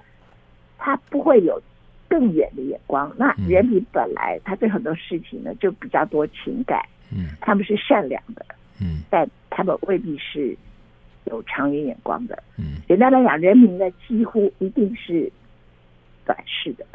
[0.77, 1.61] 他不会有
[2.09, 3.09] 更远的眼光。
[3.15, 6.83] 那人民本来他对很多事情呢就比较多情感，
[7.15, 8.43] 嗯，他们是善良的，
[8.81, 10.55] 嗯，但他们未必是
[11.25, 12.41] 有长远眼光的。
[12.57, 15.31] 嗯，简单来讲，人民呢几乎一定是
[16.25, 16.85] 短视的。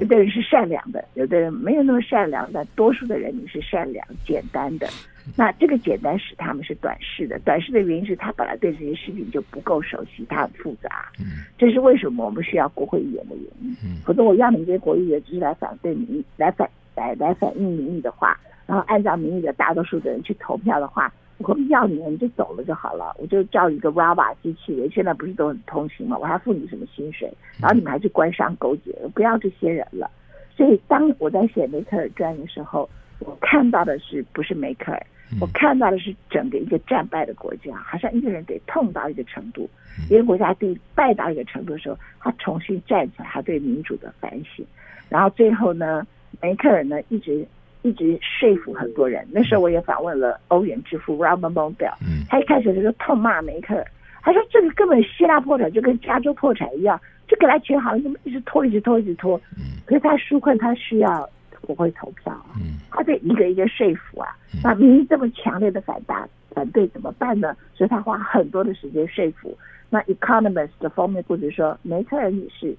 [0.00, 4.88] 有的人是善良的，有的人没有那么善良，但多数的人你是善良、简单的。
[5.36, 11.12] 那这个简单使他们是短视的，短视的原因是他本来对这些事情就不够熟悉，他很复杂。
[11.20, 13.76] 嗯这是为什么我们需要国会议员的原因。
[13.84, 21.12] 嗯否则我要你这些国会议员只是来反对民意、来反来来反映民意的话，然后按照民意的大多数的人去投票的话。
[21.38, 23.14] 我可不要你，你就走了就好了。
[23.16, 26.18] 我就叫一个 robot 机器人，现在不是都很通行吗？
[26.18, 27.32] 我还付你什么薪水？
[27.60, 30.10] 然后你们还去官商勾结，不要这些人了。
[30.56, 35.00] 所以当我在写梅克尔传的时候，我看到的是不是梅克尔？
[35.40, 39.70] 我看到的是整个一个战败的国家，好像一个人得痛到一个程度，
[40.10, 44.66] 一个国家得败到一个程度的时候，他重新站起来，他对民主的反省。
[45.08, 46.04] 然后最后呢，
[46.40, 47.46] 梅克尔呢一直。
[47.82, 49.26] 一直说服很多人。
[49.30, 51.94] 那时候我也访问了欧元之父 Robert Mundell，
[52.28, 53.84] 他一开始就痛骂梅克尔，
[54.22, 59.40] 他说这个根本希腊破产就跟加州破产一样，就给他钱好像这么一直拖，一直拖，一直拖。
[59.86, 61.28] 可是他纾困，他需要
[61.60, 62.46] 国会投票，
[62.90, 64.28] 他得一个一个说服啊。
[64.62, 67.56] 那民意这么强烈的反弹反对怎么办呢？
[67.74, 69.56] 所以他花很多的时间说服。
[69.90, 72.76] 那 Economist 的封面故事说，梅克尔女士。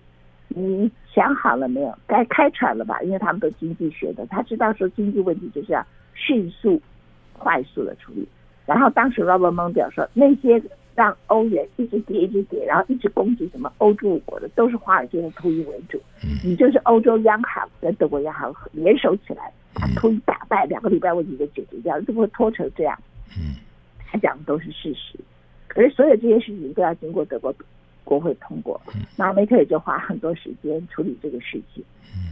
[0.50, 1.98] 你想好了没有？
[2.08, 3.02] 该开船了吧？
[3.04, 5.86] 因为他们都经济学的，他知道说经济问题就是要
[6.16, 6.82] 迅速、
[7.34, 8.28] 快速的处理。
[8.66, 10.62] 然后当时 Robert Mundell 说，那些
[10.96, 16.00] 让欧元一直跌、一直跌，然后一直攻击什么欧洲五国的，都是华尔街的秃鹰为主。
[16.44, 22.98] 你就是欧洲央行跟德国央行联手起来，把秃鹰打败，两个礼拜问题就解决掉，就不会拖成这样。
[24.12, 25.20] 他讲的都是事实，
[25.68, 27.54] 可是所有这些事情都要经过德国。
[28.10, 28.82] 国会通过，
[29.16, 31.84] 那梅克尔花很多时间处理这个事情。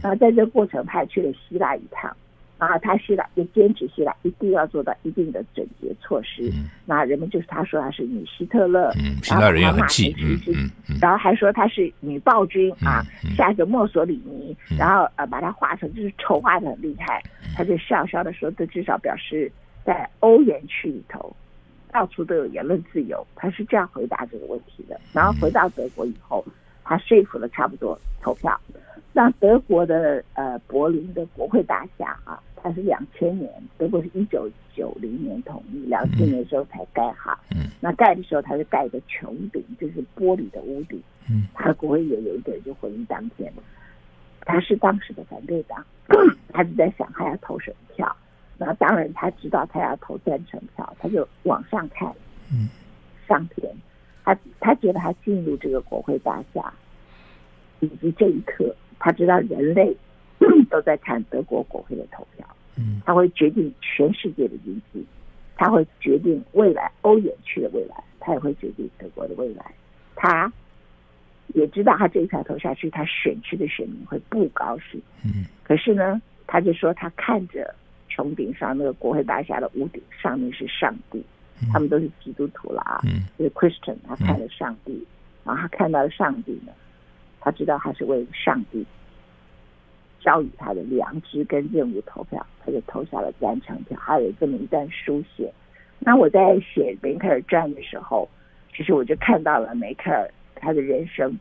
[0.02, 2.14] 然后在这个过程，他也去了希腊一趟，
[2.58, 6.50] 然后他希腊也坚持希腊一定要做到一定的整洁措施。
[6.50, 10.14] 嗯、那人们就是他说他是女希特勒，嗯，希腊人也很气，
[10.48, 10.68] 嗯
[11.00, 13.04] 然后还说他是女暴君、嗯、啊，
[13.36, 17.22] 下一个墨索里尼，嗯、然后呃把他画成就是丑化的很厉害。
[17.44, 19.50] 嗯、他就笑笑的说，这至少表示
[19.84, 21.34] 在欧元区里头
[21.92, 23.26] 到处都有言论自由。
[23.34, 25.00] 他是这样回答这个问题的。
[25.12, 26.44] 然后回到德国以后，
[26.84, 28.58] 他说服了差不多投票，
[29.12, 32.40] 让德国的呃柏林的国会大厦啊。
[32.60, 33.48] 它是两千年，
[33.78, 37.38] 德国是一九九零年统一，两千年的时候才盖好。
[37.52, 41.00] 嗯，那盖的时候它是盖一个穹顶，就是玻璃的屋顶。
[41.30, 43.52] 嗯，他的国会也有一个人就回应当天，
[44.40, 45.86] 他是当时的反对党，
[46.52, 48.16] 他就在想他要投什么票。
[48.58, 52.12] 那当然他知道他要投赞成票，他就往上看，
[52.52, 52.68] 嗯，
[53.26, 53.72] 上天，
[54.24, 56.70] 他他觉得他进入这个国会大厦，
[57.80, 59.96] 以及这一刻，他知道人类。
[60.70, 65.04] 都在看德国国会的投票，嗯，他会决定全世界的经济，
[65.56, 69.64] 他会决定未来欧元区的未来，他也会决定德国的未来。
[70.14, 70.52] 他
[71.54, 77.74] 也知道他这一票投下去，他选区的选民会不高兴，嗯，可是呢，他就说他看着
[78.18, 81.24] 穹顶上那个国会大厦的屋顶上面是上帝，
[81.72, 85.06] 他们都是基督徒了啊，嗯，就是 Christian，他看了上帝，
[85.44, 86.72] 然后他看到了上帝呢，
[87.40, 88.84] 他知道他是为上帝。
[90.20, 93.96] 交予他的良知跟任务投票，他就投下了赞成票。
[94.00, 95.50] 还有这么一段书写。
[96.00, 98.28] 那我在写梅克尔传的时候，
[98.74, 101.38] 其实我就看到了梅克尔他的人生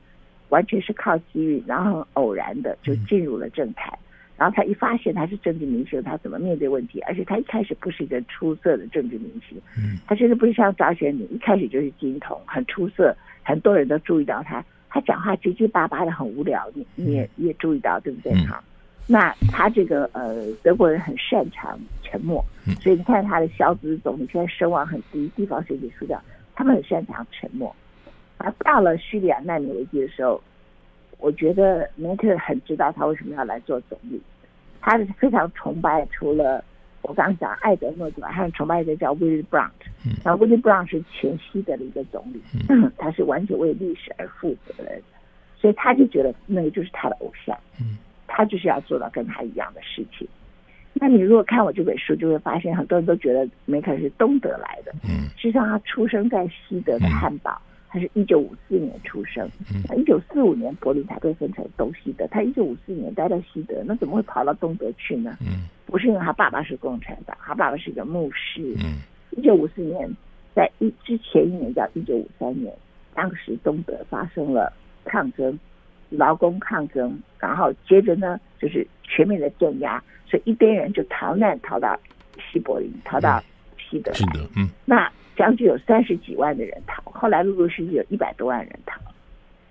[0.50, 3.98] 完全是靠机遇，然后很偶然的就进入了政坛。
[4.38, 7.02] 然后他一发现他是政治明星，他怎么面对问题？
[7.02, 9.60] 而且他一开始不是一个出色的政治明星，
[10.06, 14.64] 他其实不是像张学良一开始就是金童，很出色，很多人都注意到他。
[14.90, 16.70] 他讲话结结巴巴的，很无聊。
[16.74, 18.34] 你你也你也注意到对不对？
[18.46, 18.64] 哈、嗯，
[19.06, 22.44] 那他这个呃，德国人很擅长沉默，
[22.80, 26.20] 所以你看他的肖兹总理现在声望很低，地方选举输掉，
[26.56, 27.76] 他们很擅长沉默。
[28.38, 30.42] 而到了叙利亚难民危机的时候，
[31.20, 34.22] 我觉得梅克尔很知道他为什么要来做总理，
[34.82, 36.64] 他是非常崇拜，除了。
[37.04, 39.70] 我刚刚讲艾德诺之外，还有崇拜一个叫 Willy Brandt，
[40.26, 45.00] 然后 Willy Brandt 是前西德的一个总理，嗯、 他是完全为历史而负责的，
[45.58, 47.58] 所以他就觉得那个就是他的偶像，
[48.28, 50.28] 他就是要做到跟他一样的事情。
[50.96, 54.92] 那你如果看我这本书，就会发现很多人都觉得梅克是东德来的，
[55.38, 57.62] 实际上他出生在西德的汉堡。
[57.98, 59.50] 他是一九五四年出生，
[59.88, 65.36] 他一九四五年柏林才被分成东西德，他一九五四年待在西德，那怎么会跑到东德去呢？
[65.42, 68.76] 嗯不是因为他爸爸是共产党，他爸爸是一个牧师。
[68.84, 69.00] 嗯
[69.32, 70.10] 一九五四年
[70.54, 72.72] 在一之前一年叫一九五三年，
[73.16, 74.72] 当时东德发生了
[75.06, 75.58] 抗争，
[76.10, 81.98] 劳工抗争，然后接着呢就是全面的镇压，所以一边人就逃难逃到
[82.52, 83.42] 西柏林，逃到
[83.78, 84.14] 西德。
[84.14, 85.12] 是的，嗯，那。
[85.38, 89.00] 将近有三十几万的人逃，后来陆陆续续有一百多万人逃。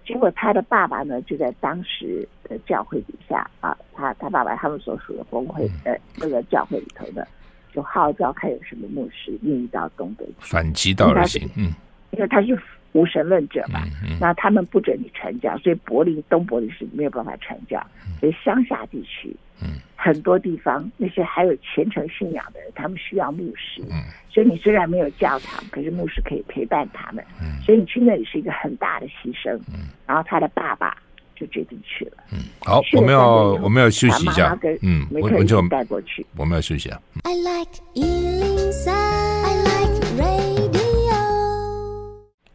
[0.07, 7.27] 结果他的爸爸呢，就在当时的教会底下啊，他他爸爸他们所属的公会呃那个教会里头的，
[7.73, 11.75] 就号召看有什么牧师愿意到东北去反其道而行，嗯，
[12.13, 12.57] 因为他是
[12.97, 17.79] 无神论者嘛，嗯嗯、那他们不准你传教，所以柏林东柏林是没有办法传教，
[18.19, 19.37] 所以乡下地区。
[19.61, 23.83] 嗯，很多地方那些还有虔诚信仰的人，他们需要牧师。
[23.91, 27.25] 嗯，所以你虽然没有教堂，可是牧师可以陪伴他们。
[27.41, 29.55] 嗯，所以你去那里是一个很大的牺牲。
[29.73, 30.97] 嗯，然后他的爸爸
[31.35, 32.19] 就决定去了。
[32.33, 34.59] 嗯，好，我们要我们要休息一下。
[34.83, 36.27] 嗯，我们就带过去。
[36.37, 37.01] 我们要休息啊。
[37.25, 37.81] I like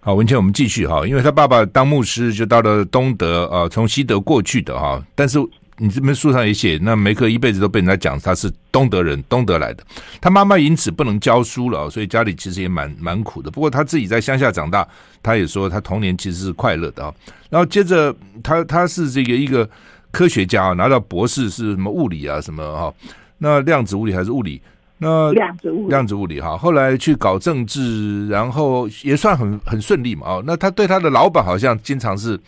[0.01, 5.39] 好，文茜，我们继续哈，因为他爸爸当牧师就到了东德啊，从西德过去的哈，但是。
[5.77, 9.83] 你这本书上也写，那梅克一辈子都被人家讲他是东德人，东德来的。
[10.19, 13.49] 他妈妈因此不能教书了，所以家里其实也蛮蛮苦的。
[13.49, 14.87] 不过他自己在乡下长大，
[15.23, 17.11] 他也说他童年其实是快乐的啊。
[17.49, 19.67] 然后接着他他是这个一个
[20.11, 22.93] 科学家啊，拿到博士是什么物理啊什么哈？
[23.39, 24.61] 那量子物理还是物理？
[25.01, 26.55] 那量子物理量子物理哈。
[26.55, 30.27] 后来去搞政治，然后也算很很顺利嘛。
[30.27, 32.39] 哦，那他对他的老板好像经常是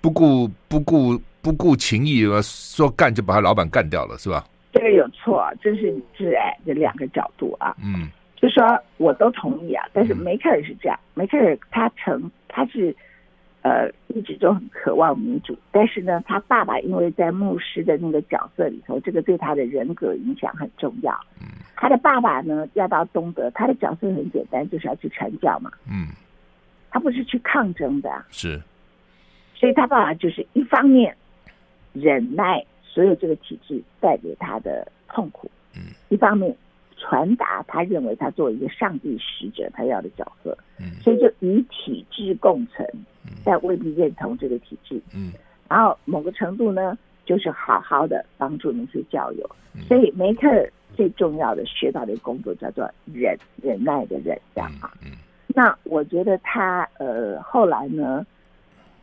[0.00, 1.18] 不顾不顾。
[1.44, 4.44] 不顾情义，说干就把他老板干掉了，是吧？
[4.72, 7.74] 这个有错，这是挚爱的两个角度啊。
[7.82, 8.64] 嗯，就说
[8.96, 12.94] 我都同意啊，但是梅克尔是这样，嗯、梅克尔他曾他是
[13.62, 21.12] 呃一直都很渴望民主，但是呢，他爸爸因为在牧师的那个角色里头，这个对他的人格影响很重要。
[21.40, 25.70] 嗯，他的爸爸呢要到东德，他的角色很简单，就是要去传教嘛。
[25.90, 26.08] 嗯，
[26.90, 28.60] 他不是去抗争的，是，
[29.54, 31.16] 所以他爸爸就是一方面。
[31.94, 35.50] 忍耐所有这个体制带给他的痛苦。
[35.76, 36.56] 嗯，一方面
[36.96, 40.56] 传达他认为他作为一个上帝使者他要的角色。
[40.80, 42.88] 嗯，所以就与体制共存，
[43.44, 45.00] 但未必认同这个体制。
[45.14, 45.32] 嗯，
[45.68, 49.50] 然后某个程度呢，就是好好的帮助那些教友。
[49.88, 54.92] 所以梅克尔最重要的学到的工作叫做忍，忍耐的忍，这样啊。
[55.04, 55.12] 嗯，
[55.48, 58.26] 那我觉得他呃后来呢，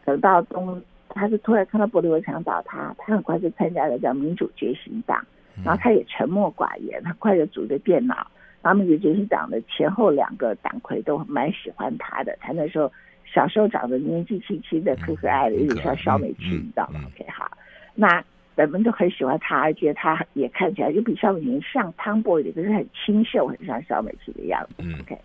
[0.06, 0.82] 等到东。
[1.12, 5.26] 他是突然看到玻利维强倒塌，他很快就参加了叫民主觉醒党，
[5.66, 8.16] 然后他也沉默寡言，很快就组了电脑。
[8.62, 12.92] 然后民主觉醒党的前后两个党魁都蛮喜欢他的，他那时候
[13.32, 17.50] 小时候长得年纪轻轻的可可爱的，有点像小美琪，你知道吗？OK，好，
[17.94, 18.24] 那
[18.56, 24.84] 人们都很喜欢她，而且她也看起来就比小美琴像 Tomboy 的，可是很清秀，很像小美琪的样子。
[25.02, 25.18] OK。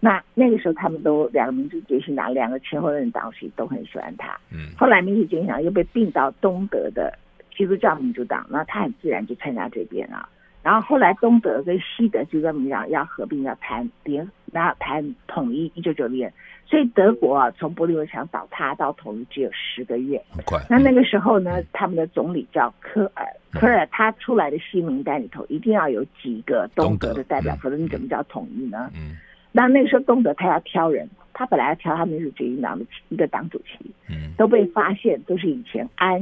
[0.00, 4.38] 那那个时候，他们都两个民主觉醒党两个前后任党席都很喜欢她。
[4.50, 7.16] 嗯，后来民主觉醒党又被并到东德的
[7.56, 10.28] 基督教民主党，那她很自然就参加这边了。
[10.62, 16.32] 然后后来东德跟西德基督教民主党要合并，要谈联，然后谈统一，一九九零年。
[16.66, 20.20] 所以德国啊，从柏林围墙倒塌到统一只有十个月。
[20.30, 20.60] 很快。
[20.68, 28.90] 那那个时候呢，他们的总理叫科尔，科尔他出来的新名单里头一定要有几个东德的代表，否则你怎么叫统一呢？
[28.94, 29.16] 嗯。
[29.52, 36.20] 那那个时候，东德他要挑人，他本来要挑他们民主决议党的一个党主席，嗯，都被发现都是以前安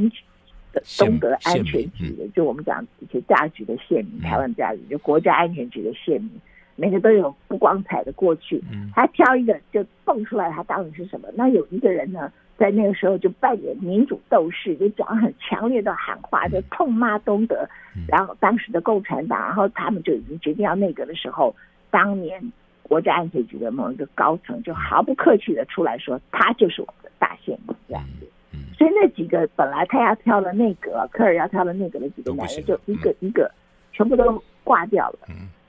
[0.71, 6.31] 的东德安全局的，就我们讲以前家局的县民，台湾家局就国家安全局的县民，
[6.77, 8.63] 每个都有不光彩的过去，
[8.95, 11.29] 他挑一个就蹦出来，他到底是什么？
[11.35, 17.69] 那有一个人呢，在那个时候就扮演民主斗士，就讲很强烈的喊话，就痛骂东德，
[18.09, 21.55] 然后当时的共产党，然后他们就已经决定要内阁的时候，
[21.91, 22.43] 当年。
[22.83, 28.29] 国家安全局的某一个高层就毫不客气的出来说，他就是我们的大宪兵这样子。
[28.77, 33.51] 所以那几个本来他要挑的内阁，科尔要挑的内阁的几个男人，就一个一个
[33.93, 35.19] 全部都挂掉了。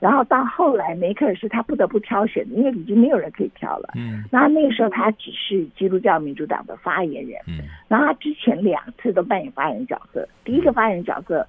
[0.00, 3.88] 然后到后来梅克尔是他不得不挑选，因为已经没有人可以挑了。
[4.30, 7.40] 那那个时候他只是基督教民主党的发言人。
[7.88, 11.46] 然后他之前两次都扮演发言人角色，第一个发言人角色，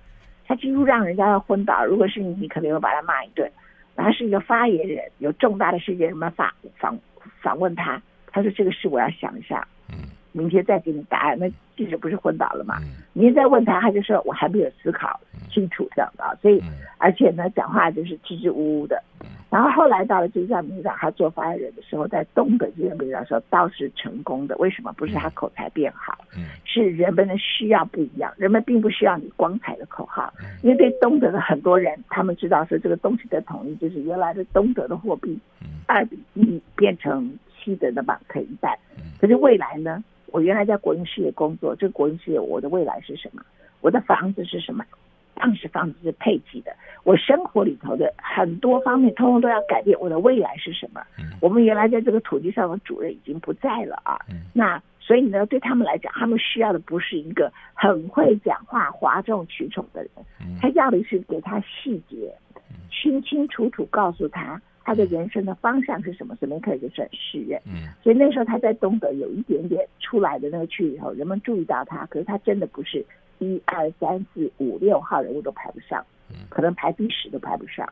[0.47, 1.85] 他几乎让人家要昏倒。
[1.85, 3.51] 如果是你，你可能会把他骂一顿。
[3.97, 6.99] 他是一个发言人，有重大的事件，什么访访
[7.41, 9.95] 访问他，他说这个事我要想一下，嗯，
[10.35, 11.39] 明天再给你答案。
[11.39, 12.75] 那记者不是昏倒了吗？
[13.13, 15.19] 明天再问他，他就说我还没有思考
[15.49, 16.61] 清楚这样的啊，所以
[16.97, 19.01] 而且呢，讲话就是支支吾吾的。
[19.49, 24.57] 然后后来到了基督教民主党，他做发言人的时候，在东德基督教民主党的时候倒是成功的。
[24.57, 24.91] 为什么？
[24.93, 26.17] 不是他口才变好，
[26.65, 28.33] 是人们的需要不一样。
[28.35, 35.39] 人们并不需要你光彩的口号，因为对东德的很多人，他们知道说这个东西的统一就是原来的东德的货币
[35.85, 38.77] 二比一变成西德的马克一半。
[39.21, 40.03] 可是未来呢？
[40.27, 43.41] 我原来在国营事业工作，这个国营事业我的未来是什么？
[43.81, 44.83] 我的房子是什么？
[45.35, 46.73] 当时房子是配给的，
[47.03, 49.99] 我生活里头的很多方面，通通都要改变。
[49.99, 51.01] 我的未来是什么？
[51.41, 54.17] 我们原来在这个土地上的主人已经不在了啊。
[54.53, 60.09] 那所以呢，对他们来讲，他们需要的不是一个很会讲话、哗众取宠的人，
[60.61, 62.33] 他要的是给他细节，
[62.89, 66.33] 清清楚楚告诉他他的人生的方向是什么。
[66.35, 67.61] 所以梅克尔就是诗人。
[68.01, 73.05] 所以那时候他在东德有一点点出来的那个区域以后，人们注意到他，可是他真的不是。
[73.39, 76.01] 一二三四五六号人物都排不上，
[76.47, 77.85] 可能排第十都排不上。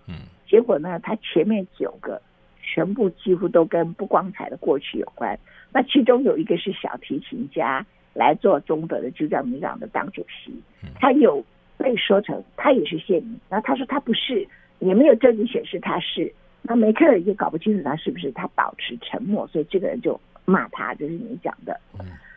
[0.48, 2.22] 结果呢，他前面九个
[2.62, 5.38] 全部几乎都跟不光彩的过去有关。
[5.74, 10.54] 那其中有一个是小提琴家来做东德的基督教民主党的党主席，
[10.96, 11.44] 他有
[11.78, 14.48] 被说成他也是县民，然后他说他不是，
[14.80, 16.34] 也没有证据显示他是。
[16.64, 21.80] 那梅克尔也搞不清楚他是不是，他保持沉默，所以这个人就骂他，就是你讲的。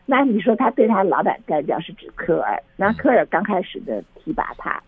[0.05, 2.63] 那你说他对他老板干掉是指科尔？
[2.77, 4.83] 那科尔刚开始的提拔他，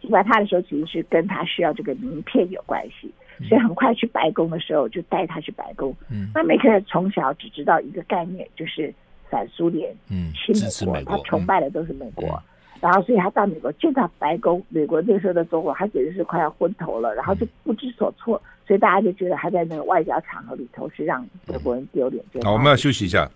[0.00, 3.10] 提拔他的时候其实是跟他需要这个名片有关系，
[3.48, 5.94] 所以很快去白宫的时候就带他去白宫。
[6.34, 8.92] 那梅克尔从小只知道一个概念，就是
[9.30, 10.54] 反苏联、嗯亲
[10.92, 12.42] 美国，他崇拜的都是美国。
[12.80, 18.40] 然后所以他到美国见到白宫，美国那时候的中国，他简直是快要昏头了，然后就不知所措。
[18.66, 22.22] 所以大家就觉得他在那个外交场合里头是让德国人丢脸。
[22.44, 23.28] 好，我们要休息一下。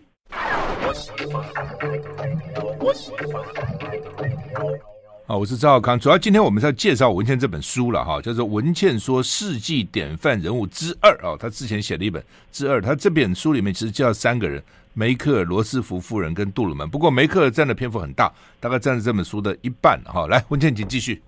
[5.26, 5.98] 好，我是赵少康。
[5.98, 11.36] 主要今天我们是要介绍文茜这本书了哈，叫做《文茜说世纪典范人物之二》啊。
[11.40, 14.62] 他之前写了一本《之二》，他这本书里面其实介绍三个人：
[14.94, 16.88] 梅克尔、罗斯福夫人跟杜鲁门。
[16.88, 18.30] 不过梅克尔占的篇幅很大，
[18.60, 20.00] 大概占了这本书的一半。
[20.04, 21.20] 哈，来，文倩，请继续。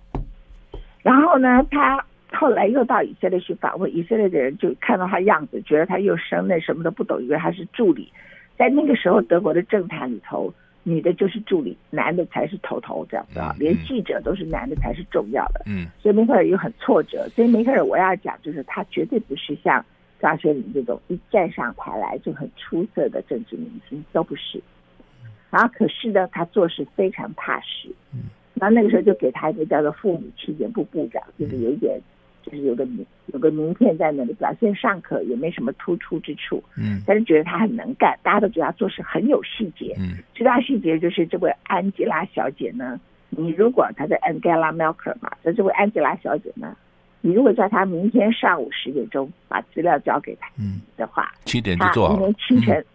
[1.01, 8.11] 然后呢，他后来又到以色列去访问，以色列的人就看到他样子，觉得他又生嫩，什么都不懂，以为他是助理。
[8.57, 10.53] 在那个时候，德国的政坛里头，
[10.83, 15.61] 女的就是助理，男的才是头头，这样子啊，连记者都是男的才是重要的。
[15.65, 17.27] 嗯，所以梅克尔又很挫折。
[17.29, 19.83] 所以梅克尔我要讲，就是他绝对不是像
[20.27, 24.61] 张学良这种一站上台来就很出色的政治明星，都不是。
[25.49, 27.89] 然后可是呢，他做事非常踏实。
[28.13, 28.23] 嗯，
[28.55, 31.99] 然后那个时候就给他一个叫做妇女青年部部长，就是有一点。
[32.43, 33.03] 就是有个名
[33.33, 36.63] 有个名片在那里，表现尚可，也没什么突出之处。
[36.77, 39.95] 嗯，但是觉得他很能干，大家都觉得他做事很有细节。
[39.97, 42.99] 嗯，最大细节就是这位安吉拉小姐呢，
[43.31, 46.77] 你如果她在 Angela Merkel 嘛，那这位安吉拉小姐呢，
[47.25, 50.47] 你如果叫他明天上午十点钟把资料交给她
[50.95, 52.15] 的话，嗯、七点就做好。
[52.15, 52.85] 明天清晨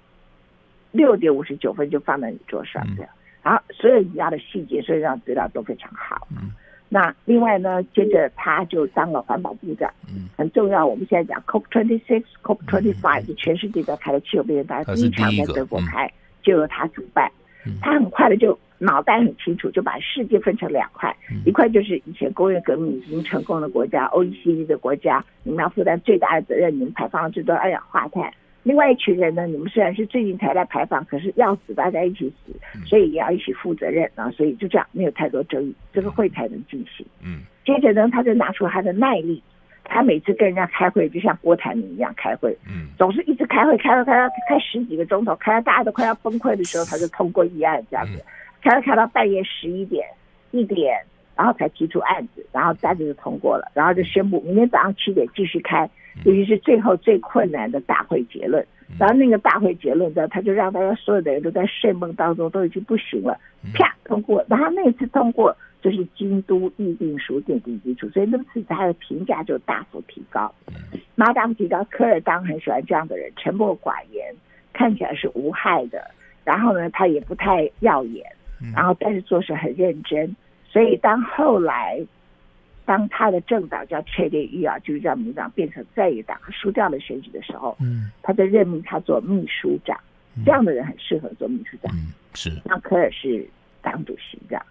[0.93, 6.29] 六点五十九分就放在你桌上这样，嗯、然后所有你要的细节，所有让资料都非常好。
[6.31, 6.53] 嗯。
[6.89, 10.87] 那另外呢，接着他就当了环保部长，嗯，很重要。
[10.87, 16.13] 我们现在讲 COP twenty six、COP twenty five，是全世界在开的气候变化，第一场在德国开，嗯、
[16.45, 17.29] 就由他主办。
[17.67, 28.33] 嗯、他很快的就脑袋很清楚，就把世界分成两块，嗯、一块就是以前工业革命已经成功的国家，OECD 的国家，你们要负担最大的责任，你们排放了最多二氧化碳。
[28.63, 32.53] 另外一群人呢，你们虽然是最近才来排放，可是要死大家一起死，
[32.87, 34.31] 所以也要一起负责任啊。
[34.33, 37.07] 所以就这样，没有太多争议，这个会才能进行。
[37.25, 39.43] 嗯，接着呢，他就拿出他的耐力，
[39.91, 48.25] 他每次跟人家开会，就像郭台铭一样开会，嗯，总是一直开会，开到开到开十几个钟头，开到大家都快要崩溃的时候，他就通过议案这样子，
[48.63, 50.07] 开到开到半夜十一点
[50.53, 50.99] 一点，
[51.37, 55.91] 然后才提出案子，然后大家就通过了，然后就宣布明天早上七点继续开。
[56.25, 58.67] 尤其是最后最困难的大会结论，
[58.99, 63.39] 然后那个大会结论呢，他就让大家所有的人都在睡梦当中，都已经不行了，
[63.73, 64.45] 啪通过。
[64.49, 70.53] 然后那次通过就是京都议定书奠定基础，所以那次他的评价就大幅提高。
[71.15, 74.35] 马当提高科尔当很喜欢这样的人，沉默寡言，
[74.73, 76.11] 看起来是无害的，
[76.45, 78.25] 然后呢，他也不太耀眼，
[78.75, 80.35] 然后但是做事很认真，
[80.69, 82.05] 所以当后来。
[82.87, 89.97] 当他的政党叫切列伊尔，就是叫民党变成在野党，输掉了选举的时候，嗯，他就任命他做秘书长，
[90.37, 91.95] 嗯、这样的人很适合做秘书长。
[91.95, 92.51] 嗯，是。
[92.65, 93.49] 那科尔是
[93.81, 94.67] 党主席这样，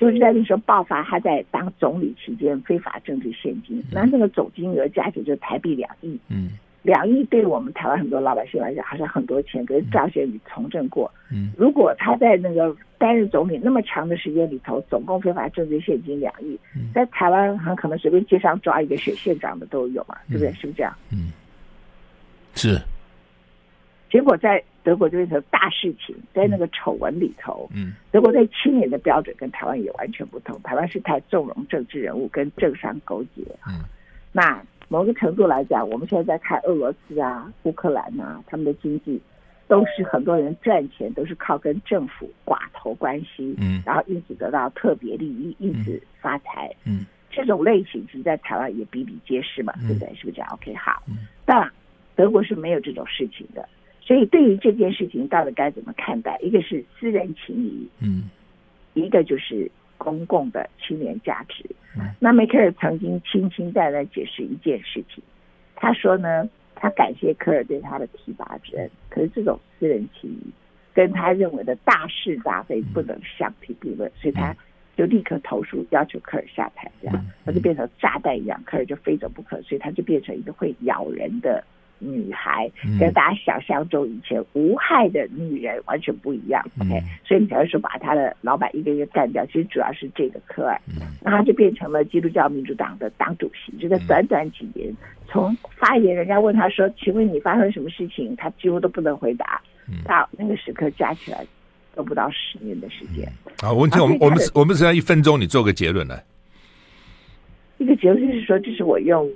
[0.00, 6.52] 就是在那时候爆发他在当总理期间非法政治现金，那、嗯、那个总金额加起来就台币两亿，嗯。
[6.82, 20.50] 两亿对我们台湾很多老百姓来讲好像很多钱，可是赵学宇从政过，嗯，如果他在那个担任总理那么长的时间里头，总共非法政治现金两亿，嗯、在台湾很可能随便街上抓一个选县长的都有嘛，对不对？
[20.54, 20.96] 是不是这样？
[21.12, 21.30] 嗯，
[22.54, 22.78] 是。
[24.10, 33.84] 结果在德国就变成大事情，在那个丑闻里头，嗯，德国在青年的标准跟台湾也完全不同，台湾是太纵容政治人物跟政商勾结，嗯，
[34.32, 34.62] 那。
[34.92, 39.22] 某个程度来讲，我们现在在看俄罗斯啊、乌克兰啊，他们的经济
[39.68, 50.12] 都是很多人赚钱都是靠跟政府寡头关系，嗯，然后因此得到特别利益，因此发财，嗯，这种类型其实在台湾也比比皆是嘛，对不对？
[50.16, 51.70] 是不是这样？OK，好，嗯，但
[52.16, 53.68] 德国是没有这种事情的，
[54.10, 56.36] 所以对于这件事情到底该怎么看待？
[56.42, 58.28] 一个是私人情谊，嗯，
[58.94, 59.70] 一个就是。
[60.02, 61.62] 公共的青年价值。
[62.18, 65.22] 那梅克尔曾经轻轻带来解释一件事情，
[65.76, 70.50] 他说呢，他感谢科尔对他的提拔之恩，可是这种私人情谊
[70.94, 74.56] 跟他认为的大是大非不能相提并论，所以他
[74.96, 81.62] 就立刻投诉要求科尔下台，这样他就变成炸弹一样，科尔就非走不可，所以他就变成一个会咬人的。
[82.00, 89.46] 女孩跟大家想象中以前无害的女人完全不一样，嗯，OK，所以你才会说把他的老板一个一个干掉。
[89.46, 93.70] 其实主要是这个科尔，嗯，那他就变成了基督教民主党的党主席。
[93.78, 94.92] 就在短短几年，
[95.28, 99.60] 从发言人家问他说：“请问你发生什么事情？”他几乎都不能回答。
[100.04, 101.44] 到那个时刻加起来
[101.96, 103.28] 都不到十年的时间。
[103.60, 106.22] 好，问题我们我们我们只要一分钟，你做个结论来。
[107.78, 109.28] 一个结论就是说，这是我用。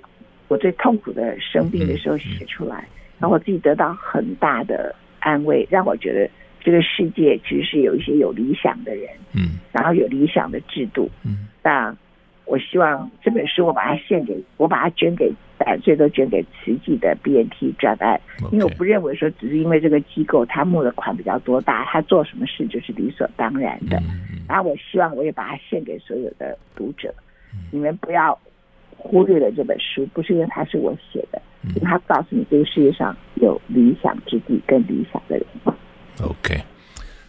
[0.48, 2.86] 我最痛苦的生病的时候写出来，
[3.18, 6.28] 然后我自己得到很大的安慰，让我觉得
[6.60, 11.96] 这个世界其实是有一些有理想的人，嗯，然后有理想的制度，嗯，那
[12.44, 15.32] 我希望这本书我把它献给，我把它捐给，
[15.82, 18.20] 最多捐给慈济的 BNT 专案，
[18.52, 23.98] 因为我不认为说只是因为这个机构他募的款比较多大，他做什么事就是理所当然的，
[24.46, 27.14] 然后我希望我也把它献给所有的读者，
[27.72, 28.38] 你们不要。
[28.96, 31.40] 忽略了这本书，不是因为它是我写的，
[31.74, 35.46] 因为它告诉你这个世界上有理想之地跟理想的人。
[36.22, 36.60] OK，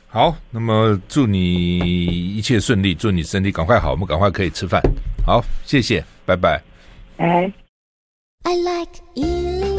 [0.08, 4.82] 好，那么祝你一切顺利，祝你身体赶快好，我们赶快可以吃饭。
[5.26, 6.62] 好，谢谢，拜拜。
[7.18, 7.52] 哎。
[8.48, 9.75] I like